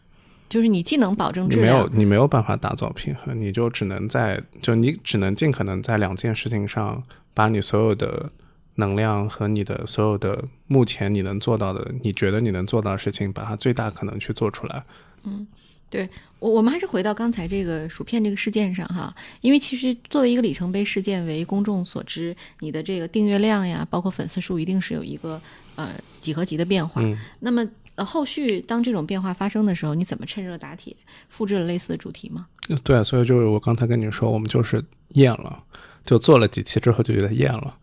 [0.50, 8.32] 就是你既能保证质你没有，你没有办法打造平衡，你就只能在就你只能尽可能在两件事情上把你所有的
[8.76, 14.84] 能量和你的所有的目前你能做到的，你觉得你能做到的事情，把它最大可能去做出来。
[15.24, 15.46] 嗯，
[15.90, 16.08] 对
[16.40, 25.42] 我我们还是回到刚才这个薯片这个事件上哈，因为其实作为一个里程碑事件为公众所知，你的这个订阅量呀，包括粉丝数，一定是有一个
[25.76, 27.02] 呃几何级的变化。
[27.02, 30.96] 嗯，那么呃后续当这种变化发生的时候，你怎么趁热打铁，
[31.28, 32.48] 复制了类似的主题吗？
[32.84, 35.62] 对，所以就是我刚才跟你说，我们就是厌了，
[36.02, 37.76] 就做了几期之后就觉得厌了，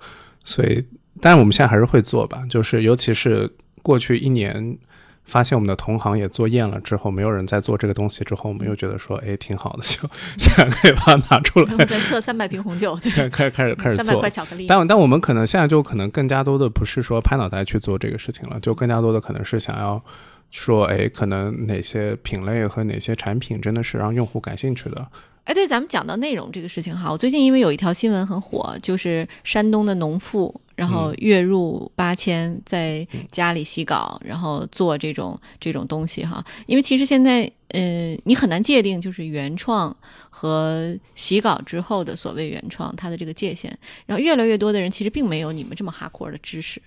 [0.44, 0.83] 所以，
[1.20, 4.79] 但是我们现在还是会做吧，就是尤其是过去一年。
[5.25, 10.09] 发现我们的同行也做厌了之后，没有人在做这个东西之后，我们又觉得说，哎，挺好的，就
[10.39, 14.67] 现在可以把它拿出来，我们在测三百瓶红酒，对， 开始开始开始三百做块巧克力。
[14.67, 20.03] 但但我们可能现在就可能更加多的不是说拍脑袋去做这个事情了，就更加多的可能是想要
[20.51, 25.07] 说，哎，可能哪些品类和哪些产品真的是让用户感兴趣的。
[25.45, 36.43] 哎，对，咱们讲到内容这个事情哈，我最近因为有一条新闻很火，就是山东的农妇，然后月入八千，在家里洗稿，然后做这种这种东西哈。
[36.65, 39.95] 因为其实现在，呃，你很难界定就是原创
[40.31, 43.79] 和洗稿之后的所谓原创它的这个界限。
[44.07, 46.81] 然后越来越多的人其实并没有你们这么哈阔的知识。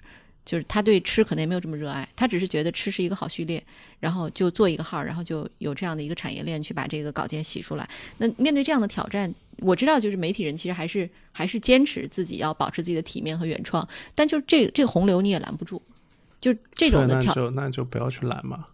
[0.47, 3.61] 就是他对吃可能也没有这么热爱，他只是觉得吃是一个好序列，
[3.99, 7.87] 然后就做一个号，然后就有这样的一个产业链去把这个稿件洗出来。
[8.19, 15.81] 那面对这样的挑战，我知道就是媒体人其实还是还是坚持自己要保持自己的体面和原创，但就是这这个洪流你也拦不住，
[16.39, 18.67] 就这种的挑，那就那就不要去拦嘛，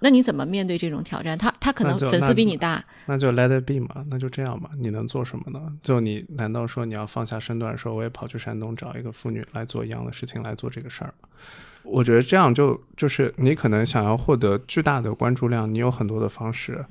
[0.00, 1.36] 那你怎么面对这种挑战？
[1.36, 5.72] 他他可能粉丝比你大，那就 let it be 嘛，那就这样吧，你能做什么呢？
[5.82, 11.14] 就你难道说你要放下身段，说我也跑去山东找一个妇女来做一样的事情来做这个事儿？
[11.82, 16.84] 我觉得这样就就是你可能想要获得巨大的关注量，你有很多的方式，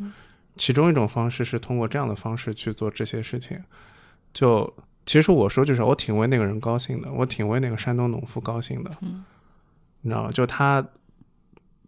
[0.56, 3.62] 其中一种方式是通过这样的方式去做这些事情。
[4.34, 4.74] 就
[5.06, 9.24] 其实我说就是我挺为那个人高兴的，我挺为那个山东农妇高兴的，嗯
[10.02, 10.32] 你知道吗？
[10.32, 10.86] 就他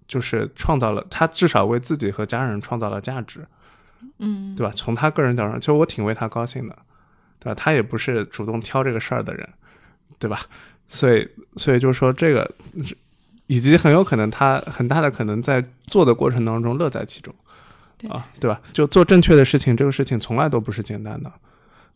[0.08, 3.46] 就是创造了，他至少为自己和家人创造了价值。
[4.20, 4.72] 嗯，对吧？
[4.76, 6.76] 从他个人角度上，其实我挺为他高兴的，
[7.40, 7.56] 对吧？
[7.56, 9.48] 他也不是主动挑这个事儿的人，
[10.20, 10.42] 对吧？
[10.88, 12.50] 所以，所以就是说这个，
[13.48, 17.34] 以及很有可能他很大的可能在做的过程当中乐在其中，
[18.10, 18.62] 啊，对吧？
[18.72, 21.32] 就做正确的事情，这个事情从来都不是简单的。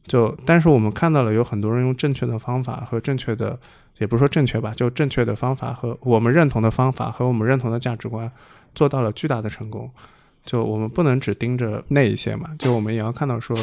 [0.07, 3.59] 就但是我们看到了有很多人用正确的方法和正确的，
[3.99, 8.31] 也不是说正确吧，就正确的方法和我们认同的方法和我们认同的价值观，
[8.73, 9.89] 做到了巨大的成功。
[10.43, 13.55] 就我们不能只盯着那一些嘛，就我们也要看到说，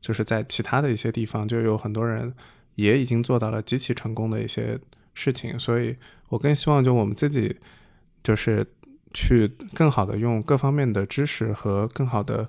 [0.00, 2.32] 就是在其他的一些地方，就有很多人
[2.76, 4.78] 也已经做到了极其成功的一些
[5.12, 5.94] 事情，所以
[6.30, 7.54] 我更希望就我们自己
[8.24, 8.66] 就是
[9.12, 12.48] 去更好的用各方面的知识和更好的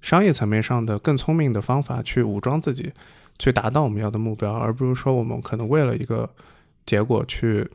[0.00, 2.92] 商业层面上的更聪明的方法去武装自己，
[3.38, 6.28] 去达到我们要的目标，而不是说我们可能为了一个
[6.86, 7.68] 结果去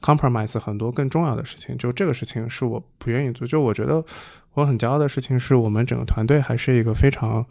[0.00, 1.76] compromise 很多更重要的事情。
[1.76, 3.46] 就这个事情是我不愿意做。
[3.46, 4.02] 就我觉得
[4.54, 7.44] 我很骄傲的事情是我们整个团队还是一个非常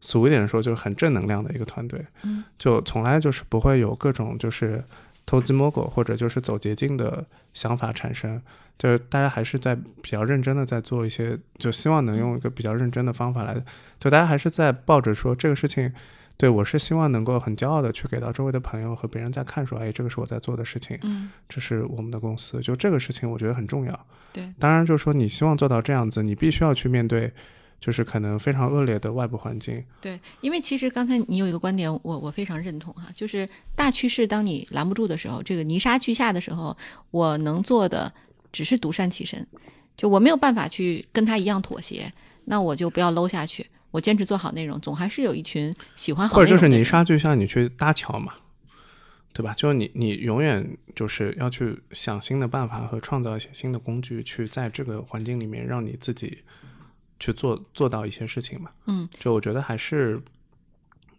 [0.00, 2.04] 俗一点说就是很正能量的一个团队。
[2.22, 4.84] 嗯，就从来就是不会有各种就是
[5.26, 8.40] 偷鸡摸狗或者就是走捷径的想法产生。
[8.78, 13.56] 就是大家还是在比较认真的在做一些，就希望能用一个比较认真的方法来，
[13.98, 15.90] 就大家还是在抱着说这个事情，
[16.36, 24.06] 对我是希望能够很骄傲的去给到周围的朋友和别人在看说，哎，这个是我在做的事情，嗯，这是我们的公司，就这个事情我觉得很重要。
[24.30, 27.32] 对，当然就是说你希望做到这样子，你必须要去面对，
[27.80, 29.84] 就是可能非常恶劣的外部环境。
[30.00, 36.76] 对，因为其实刚才你有一个观点，我我非常认同哈，就是大趋势当你拦不住的时候，这个泥沙俱下的时候，
[37.10, 38.12] 我能做的。
[38.52, 39.46] 只是独善其身，
[39.98, 42.10] 就我没有办法去跟他一样妥协，
[42.46, 48.32] 那我就不要搂下去，我坚持做好内容，总还是有一群喜欢好或者就是泥沙俱下你去搭桥嘛，
[49.34, 49.52] 对吧？
[49.58, 56.38] 就是你你永远就是要去想新的办法和创造一些新的工具，去在这个环境里面让你自己
[57.18, 58.70] 去做做到一些事情嘛。
[58.86, 60.20] 嗯，就我觉得还是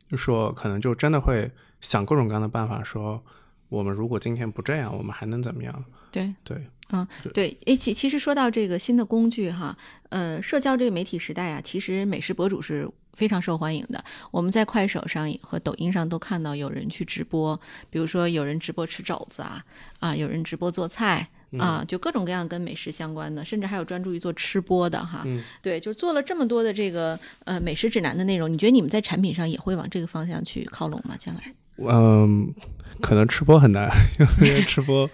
[0.10, 1.50] 就说可能就真的会
[1.82, 3.24] 想各种各样的办法，说
[3.70, 5.86] 我们如果今天不这样，我们还能怎么样？
[6.12, 6.68] 对对。
[6.90, 14.02] 嗯，对，诶，其其实说到这个新的工具哈，呃，社交这个媒体时代啊，其实美食博主是非常受欢迎的。
[14.32, 19.62] 我们在快手上和抖音上都看到有人去直播，比如说有人直播吃肘子啊，
[20.00, 21.28] 啊，有人直播做菜
[21.60, 25.26] 啊，就各种各样跟美食相关的，甚至还有专注于做吃播的哈。
[25.62, 31.16] 对，就做了这么多的这个呃美食指南的内容，你觉得你们在产品上也会往这个方向去靠拢吗？
[31.18, 31.42] 将来？
[31.78, 32.54] 嗯，
[33.02, 33.90] 可能吃播很难，
[34.42, 35.10] 因为吃播。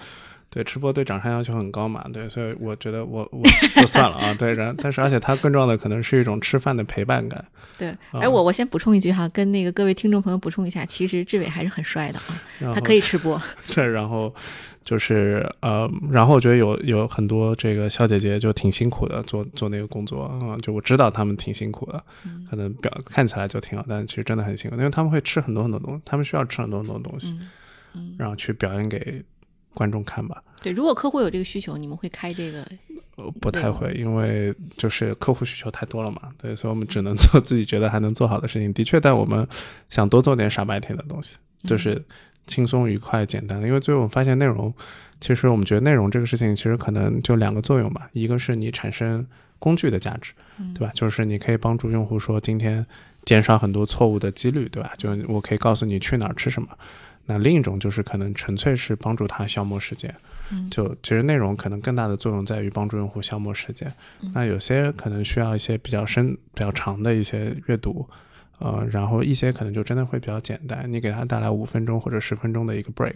[0.49, 3.41] 对，吃播对长相要求很高嘛，对，所以我觉得我我
[3.75, 7.43] 就算了啊，对，然但是而且它更重要的可能是一种吃饭的陪伴感。
[7.75, 12.19] 对，哎，我我先补充一句哈，跟那个各位听众朋友补充一下，其实志伟还是很帅的
[12.67, 13.41] 啊，他可以吃播。
[13.73, 14.31] 对，然后
[14.83, 22.03] 就是呃，然后我觉得有有很多这个小姐姐就挺辛苦的，做做那个工作啊，就我知道她们挺辛苦的，
[22.49, 27.39] 可能表看起来就挺好，但其实真的很辛苦，因为他们会吃很多很多东西，他们需要吃很多很多东西，
[27.95, 29.23] 嗯，然后去表演给。
[29.75, 32.63] 观众看吧，对，如果客户有这个需求，你们会开这个？
[33.15, 38.71] 呃，不太会，因为就是客户需求太多了嘛，对，所以我们只能做自己觉得还能做好的事情。
[38.71, 39.47] 的确，但我们
[39.89, 41.99] 想多做点傻白甜的东西，就是
[42.47, 43.67] 轻松、愉快、简单的。
[43.67, 44.73] 因为最后我们发现，内容
[45.19, 49.25] 其实我们觉得内容这个事情，其实可能就两个作用吧，一个是你产生
[49.59, 50.33] 工具的价值，
[50.73, 50.91] 对吧？
[50.93, 52.85] 就是你可以帮助用户说今天
[53.23, 54.91] 减少很多错误的几率，对吧？
[54.97, 56.67] 就我可以告诉你去哪儿吃什么。
[57.25, 60.13] 那另一种就是可能纯粹是帮助他消磨时间，
[60.69, 63.89] 就其实内容可能更大的作用在于帮助用户消磨时间。
[64.33, 68.05] 那有些可能需要一些比较深、比较长的一些阅读，
[68.59, 73.15] 呃，然后一些可能就真的会比较简单，你给他带来五分钟或者十分钟的一个 break，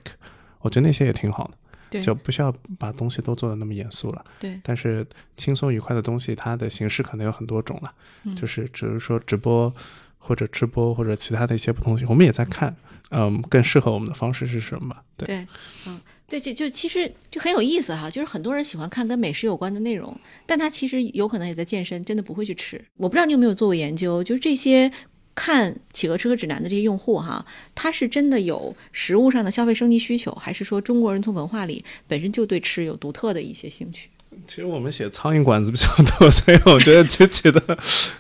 [0.60, 1.50] 我觉得那些也挺好
[1.90, 4.26] 的，就不需要把东西都做的那么严肃了。
[4.40, 5.06] 对，但是
[5.38, 7.94] 轻松愉快的东西，它的形式可能有很多种了，
[8.26, 9.74] 嗯就是只是说直播
[10.18, 12.76] 或者吃播或者其他的一些不同性，我们也在看。
[13.10, 14.94] 嗯，更适合我们的方式是什么？
[15.16, 15.48] 对，
[15.86, 15.98] 嗯，
[16.28, 20.14] 对，就就其实就很有意思哈，就是很多人喜欢看跟美食有关的内容，
[20.46, 22.84] 但他其实有可能也在健身，真的不会去吃。
[22.98, 24.92] 我不知道你有没有做过研究，就是这些
[25.38, 27.46] 看企鹅吃喝指南的这些用户哈，
[27.76, 34.10] 他是真的有食物上的消费升级需求，还是说中国人从文化里本身就对吃有独特的一些兴趣？
[34.48, 37.78] 其实我们写苍蝇馆子比较多，所以我觉得自己的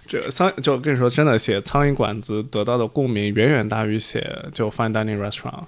[0.08, 5.66] 这苍就我跟你说，真的写苍蝇馆子得到的共鸣远远大于写就 fine dining restaurant，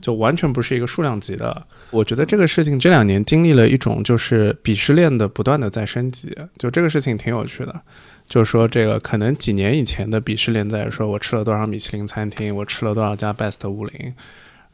[0.00, 1.66] 就完全不是一个数量级的。
[1.90, 7.80] 我觉得这个事情这两年经历了一种就是鄙视链的不断的在升级，就这个事情挺有趣的。
[8.28, 14.14] 就是说这个可能几年以前的鄙视链在说我吃了多少米其林餐厅，我吃了多少家 best 五零。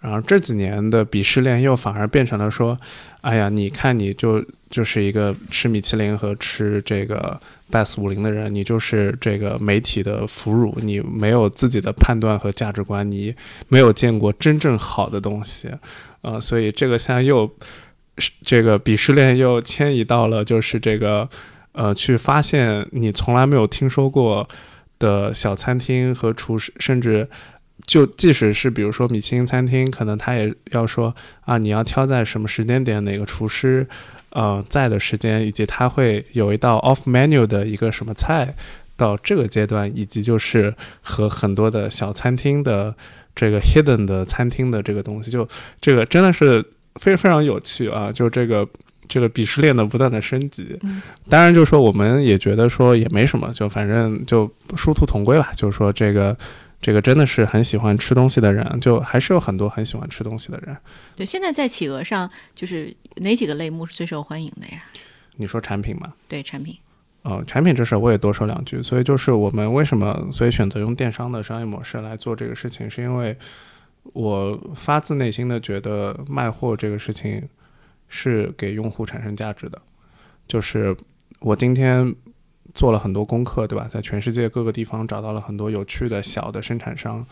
[0.00, 2.76] 然后这几年的鄙视链又反而变成了说，
[3.22, 7.40] 哎呀，你看你就就是一个吃米其林和吃这个
[7.72, 13.34] best 五零的人，你就是这个媒体的俘虏，你没有自己的判断和价值观，你
[13.68, 15.70] 没有见过真正好的东西，
[16.20, 17.50] 啊，所以这个现在又
[18.42, 21.26] 这个鄙视链又迁移到了就是这个
[21.74, 24.48] 呃，去发现你从来没有听说过
[24.98, 27.28] 的小餐厅和厨师，甚至。
[27.86, 33.86] 就即使是比如说米其林餐厅，可能他也要说啊，你要挑在什么时间点，哪个厨师，
[34.30, 38.54] 呃，在的时间，以及他会有一道 off menu 的一个什么菜，
[38.96, 42.94] 到这个阶段，以及就是和很多的小餐厅的
[43.34, 45.46] 这个 hidden 的餐厅的这个东西，就
[45.78, 46.64] 这个真的是
[46.94, 48.10] 非非常有趣啊！
[48.10, 48.66] 就这个
[49.08, 50.78] 这个鄙视链的不断的升级，
[51.28, 56.36] 当然就是说我们也觉得说也没什么，就反正就殊途同归吧，就是说这个。
[56.80, 60.76] 这个真的是很喜欢吃东西的人，就还是有很多很喜欢吃东西的人。
[61.16, 64.76] 对，现在在企鹅上，就是哪几个类目是最受欢迎的呀？
[65.36, 66.12] 你说产品吗？
[66.28, 66.76] 对，产品。
[67.22, 68.82] 呃，产品这事儿我也多说两句。
[68.82, 73.34] 所以就是我们为什么所以选择用电商的商业模式来做这个事情，是因为
[74.12, 77.42] 我发自内心的觉得卖货这个事情
[78.08, 79.80] 是给用户产生价值的。
[80.46, 80.96] 就是
[81.40, 82.14] 我今天
[82.74, 83.86] 做了很多功课，对吧？
[83.88, 87.26] 在全世界各个地方找到了很多有趣的小的生产商，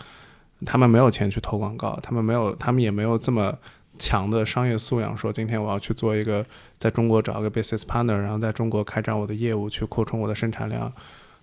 [0.64, 3.56] 他们没有钱去投广告，他们没有，他们也没有这么。
[3.98, 6.44] 强的商业素养，说今天我要去做一个，
[6.78, 10.90] 在中国找一个 business partner，然后在中国开展我的业务，去扩充我的生产量。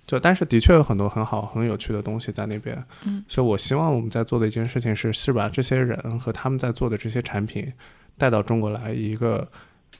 [0.07, 2.83] 就但是的确有很多很好、很有趣的东西在那边。
[3.05, 7.71] 嗯，所以我希望我们在做的一件事情是，是把这些人和他们在做的这些产品
[8.19, 9.47] 带到中国来，以一个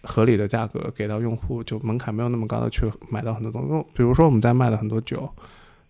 [0.03, 3.85] 合理的价格给到用户，就门槛没有那么高的去买到很多东西。
[3.95, 5.27] 比如说我们在卖的很多酒，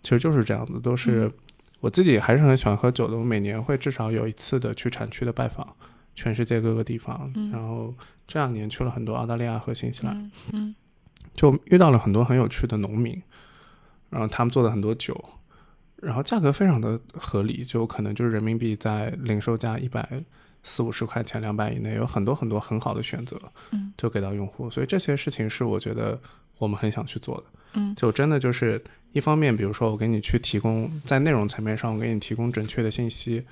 [0.04, 1.30] 其实就是这样子，都是
[1.82, 5.68] 我自己还是很喜欢喝酒的，我每年会至少有一次的去产区的拜访。
[6.16, 7.94] 全世界各个地方，然后
[8.28, 10.76] 这两年去了很多澳大利亚和新西兰，嗯，
[11.34, 13.22] 就遇到了很多很有趣的农民，
[14.10, 15.18] 然后他们做的很多酒，
[16.02, 20.22] 然后价格非常的合理，就可能就是人民币在零售价一百
[20.70, 23.36] 四五十块钱、两百以内，有很多很多很好的选择，
[23.72, 26.20] 嗯，就给到用户，所以这些事情是我觉得
[26.60, 27.44] 我们很想去做的，
[27.74, 28.80] 嗯，就真的就是
[29.12, 33.44] 一方面，比如说我给你去提供在内容层面上，我给你提供准确的信息，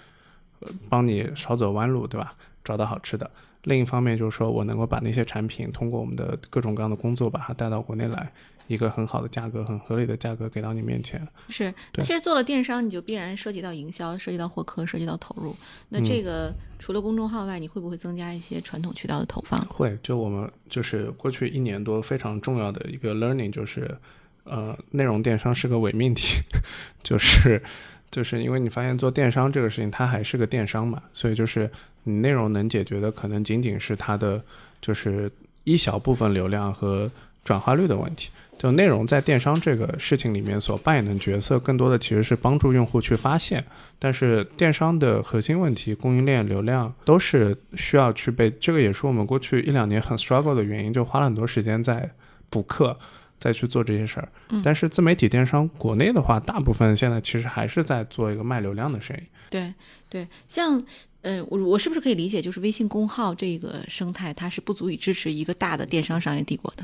[0.59, 2.35] 呃帮你少走弯路，对吧？
[2.63, 3.31] 找到好吃的，
[3.67, 8.31] 另一方面就是说我能够把那些产品通过我们的各种各样的工作把它带到国内来，
[8.67, 11.21] 一个很好的价格、很合理的价格给到你面前。
[11.49, 15.53] 是，那其实做了电商，你就必然涉及到营销，涉及到获客，涉及到投入。
[15.89, 19.59] 那这个除了公众号外，你会不会增加一些传统渠道的投放？
[19.65, 23.97] 会，就我们就是过去一年多非常重要的一个 learning 就是，
[24.45, 26.39] 呃，内容电商是个伪命题，
[27.03, 27.61] 就是。
[28.09, 31.69] 就是因为你发现做电商这个事情，它还是个电商嘛，所以就是
[32.09, 34.41] 内容能解决的可能仅仅是它的
[34.81, 35.31] 就是
[35.63, 37.09] 一小部分流量和
[37.43, 38.29] 转化率的问题。
[38.57, 43.63] 就内容在电商这个事情里面所扮演的角色，更多的其实是帮助用户去发现。
[43.99, 52.09] 但是电商的核心问题，供应链、流量都是需要去被，这个也是我们过去一两年很 struggle 的原因，就花了很多时间在
[52.49, 52.97] 补课。
[53.39, 54.27] 再去做这些事儿，
[54.63, 59.21] 但是自媒体电商国内的话，大部分现在其实还是在做一个卖流量的生意。
[59.51, 59.71] 对
[60.09, 60.83] 对，像
[61.27, 66.83] 呃，我我是不是可以理解，就是微信公号这个生态，它是不足以支持一个大的电商商业帝国的？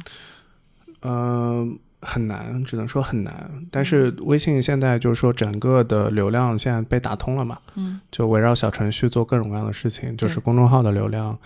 [1.04, 3.50] 嗯，很难，只能说很难。
[3.72, 7.58] 但是微信现在就是说，整个的流量现在被打通了嘛？
[7.76, 11.40] 嗯，就围绕小程序做各种各样的事情，就是公众号的流量。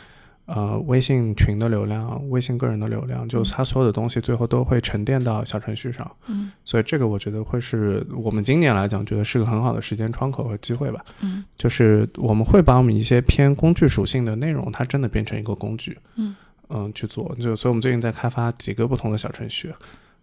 [0.48, 6.10] 呃，微信群的流量，微信个人的流量，就它所有的东西最后都会沉淀到小程序上。
[6.28, 11.04] 嗯，所以这个我觉得会是我们今年来讲，觉得是个很好的时间窗口和机会吧。
[11.20, 15.98] 嗯，就是我们会把我们一些偏工具属性的内容，它真的变成一个工具。
[16.16, 16.34] 嗯
[16.70, 17.36] 嗯，去做。
[17.42, 19.74] 就所以我们最近在开发几个不同的小程序，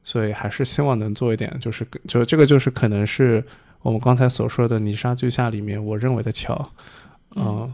[0.03, 3.45] 所以还是希望能做一点，就是就这个就是可能是
[3.83, 6.70] 我们刚才所说的泥沙俱下里面，我认为的桥。
[7.37, 7.45] 嗯。
[7.47, 7.72] 嗯，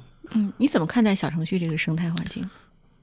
[0.59, 2.49] 你怎么看待小程序这个生态环境？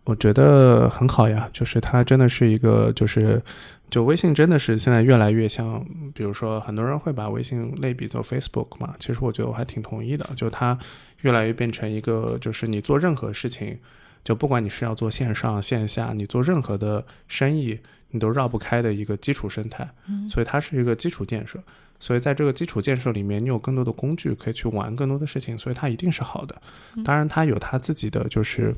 [0.03, 3.41] 我觉得很好呀，就是它真的是一个，就是
[3.89, 10.78] 就微信真的是现在越来越像，比如说很多人会把微信类比做 Facebook 嘛，其实我觉得我还挺同意的，就它
[11.23, 13.78] 越来越变成一个，就是你做任何事情，
[14.23, 17.78] 就不管你是要做线上线下，你做任何的生意，
[18.11, 21.61] 你都绕不开的一个基础生态，嗯，所以它是一个基础建设。
[22.00, 26.62] 所以在这个基础建设里面，你有更多的工具可以去玩更多的事情，所以它一定是好的。
[27.04, 28.76] 当然，它有它自己的就是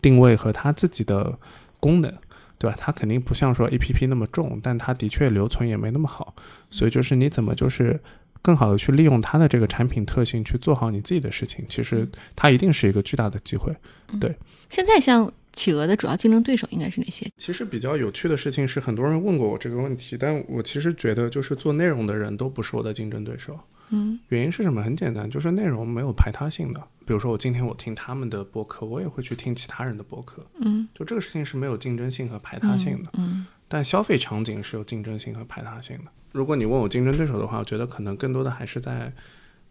[0.00, 1.36] 定位和它自己的
[1.80, 2.12] 功能，
[2.58, 2.76] 对吧？
[2.78, 6.34] 它肯定不像说 A P P 那么重，但它的确留存也没那么好。
[6.70, 8.00] 所以就是你怎么就是
[8.42, 13.74] 更好的去利用它的这个产品特性去做好你自己的事情，其实它一定是一个巨大的机会。
[14.20, 14.36] 对，
[14.68, 15.32] 现在像。
[15.52, 17.30] 企鹅的主要竞争对手应该是哪些？
[17.36, 23.58] 其实比较有趣的事情是，很多人问过我这个问题，但我其实觉得，就是做内容的人都不是我的竞争对手。
[23.92, 24.80] 嗯，原因是什么？
[24.82, 26.80] 很简单，就是内容没有排他性的。
[27.04, 30.46] 比如说，我今天我听他们的播客，我也会去听其他人的播客。
[30.60, 33.10] 嗯，就这个事情是没有竞争性和排他性的。
[33.14, 36.04] 嗯，但消费场景是有竞争性和排他性的。
[36.30, 39.12] 如果你问我竞争对手的话，我觉得可能更多的还是在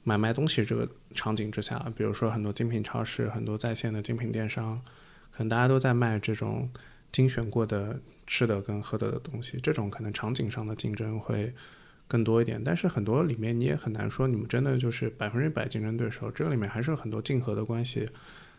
[0.03, 4.81] 买卖东西这个场景之下，比如说很多精品超市，很多在线的精品电商。
[5.39, 6.69] 可能大家都在卖这种
[7.13, 11.53] 精选过的吃的跟喝的的东西，这种可能场景上的竞争会
[12.09, 12.61] 更多一点。
[12.61, 18.09] 但是很多里面你也很难说你们真的就是百分之百竞争对手，这个里面还是有很多竞合的关系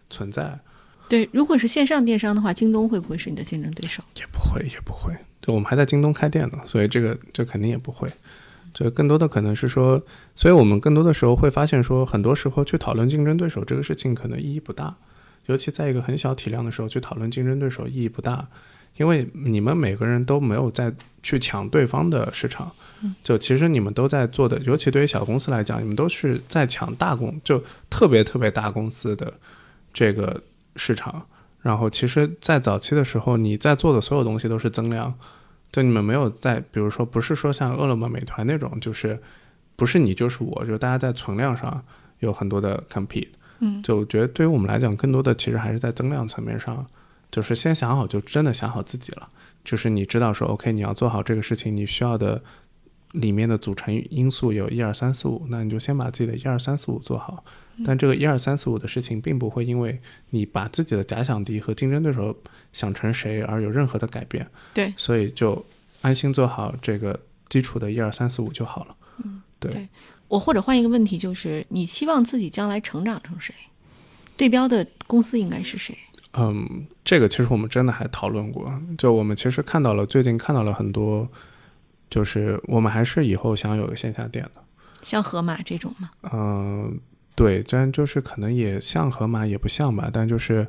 [0.08, 0.58] 存在。
[1.06, 4.02] 对，如果是线上电商的话，京东会不会是你的竞争对手？
[4.16, 5.14] 也不会，也不会。
[5.42, 8.10] 对，我们还在京东开店呢，所以这个这肯定也不会。
[8.72, 10.02] 所以更多的可能是说，
[10.34, 14.96] 所以我们更多的时候会发现说，很多时候去讨论竞争对手这个事情可能意义不大，
[15.50, 18.46] 尤其在一个很小体量的时候去讨论竞争对手意义不大，
[18.96, 20.92] 因为你们每个人都没有在
[21.22, 22.70] 去抢对方的市场，
[23.24, 29.32] 就其实你们都在做的，尤其对于小公司来讲，你们都是在抢大公，就特别特别大公司的
[29.92, 30.40] 这个
[30.76, 31.20] 市场。
[31.62, 35.12] 然后，其实，在早期的时候，你在做的所有东西都是增量。
[35.70, 39.20] 就你们没有在，比如说，不是说像饿了么、美团那种，就是
[39.76, 41.84] 不是你就是我，就大家在存量上
[42.20, 43.28] 有很多的 compete。
[43.60, 46.84] 嗯，就觉得对于我们来讲，更多的其实还是在增量层面上，
[47.30, 49.28] 就是先想好，就真的想好自己了。
[49.64, 52.42] 就是你知道说，OK，你要做好这个事情，你需要的
[53.12, 57.44] 里面的组成因素有一二三四五，那你就先把自己的一二三四五做好。
[57.84, 59.98] 但这个一二三四五的事情，并不会因为
[60.30, 62.36] 你把自己的假想敌和竞争对手
[62.72, 64.46] 想成谁而有任何的改变。
[64.74, 65.64] 对，所以就
[66.02, 68.96] 安心做好这个基础的一二三四五就好了。
[69.24, 69.88] 嗯，对对
[70.30, 73.52] 我或者换一个问题，就是你希望自己将来成长成谁？
[74.36, 75.94] 对标的公司应该是谁？
[76.34, 78.72] 嗯，这个其实我们真的还讨论过。
[78.96, 81.28] 就我们其实看到了，最近看到了很多，
[82.08, 84.62] 就是我们还是以后想有个线下店的。
[85.02, 86.10] 像盒马这种吗？
[86.32, 87.00] 嗯，
[87.34, 90.08] 对，但就是可能也像盒马，也不像吧。
[90.12, 90.64] 但就是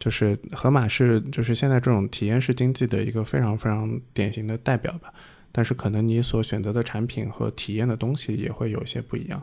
[0.00, 5.12] 就是盒马是就是现在这种体验式经济的一个非常非常典型的代表吧。
[5.52, 9.40] 但是可能你所选择的产品和体验的东西也会有一些不一样。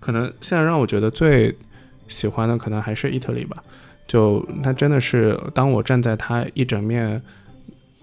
[0.00, 1.56] 可能现在让我觉得最
[2.08, 3.62] 喜欢的可能还是意特利吧。
[4.06, 7.22] 就它真的是，当我站在它一整面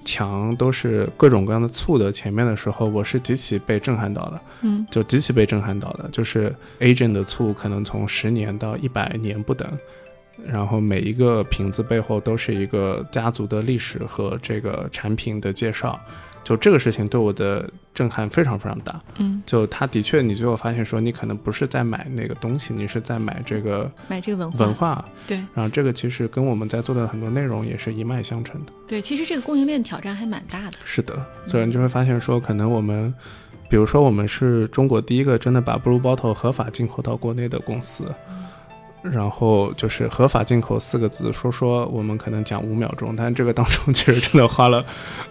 [0.04, 4.42] 墙都是各种各样的醋的前面的时候，我是极其被震撼到的。
[4.62, 9.68] 嗯，就极其被震撼到的，就是 Agent 的醋可能从十年到一百年不等，
[10.46, 16.00] 然后每一个瓶子背后都是一个家族的历史和这个产品的介绍。
[16.46, 19.02] 就这个事情对我的震撼非常非常大。
[19.18, 24.66] 嗯，就他的确，你最后发现说，你可能不是在买那个东西，你是在买这个买这个文化。
[24.66, 25.06] 文化。
[25.26, 28.72] 对，然后这个其实跟我们在做的很多内容也是一脉相承的。
[28.88, 30.78] 对，其实这个供应链挑战还蛮大的。
[30.86, 33.12] 是的，所以你就会发现说，可能我们，
[33.68, 38.06] 比如说我们是中国第一个真的把 Blue Bottle 合法进口到国内的公司。
[39.12, 44.86] 然后就是合法进口四个字，说说我们可能讲五秒钟，但这个当中其实真的花了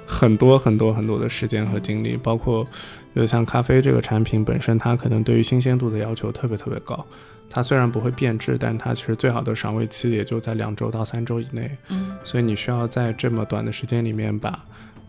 [0.06, 2.66] 很多很多很多的时间和精力，包括
[3.14, 7.04] 就像咖啡这个产品本身，它可能对于新鲜度的要求特别特别高。
[7.50, 11.70] 它虽然不会变质，但它其实最好的赏味期也就在两周到三周以内。
[11.88, 14.58] 嗯，所以你需要在这么短的时间里面把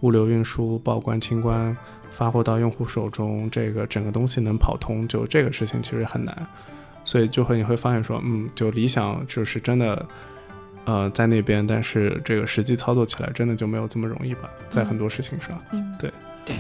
[0.01, 1.75] 物流运输、报关清关
[2.11, 6.47] 发货到用户手中，这个整个东西能跑通，就这个事情其实很难。
[7.05, 10.05] 所以就会你会发现说，嗯，就理想就是真的，
[10.83, 15.57] 呃，在那边，但是这个实际操作起来真的就没有这么容易吧，在很多事情上。
[15.71, 16.11] 嗯，对
[16.43, 16.55] 对。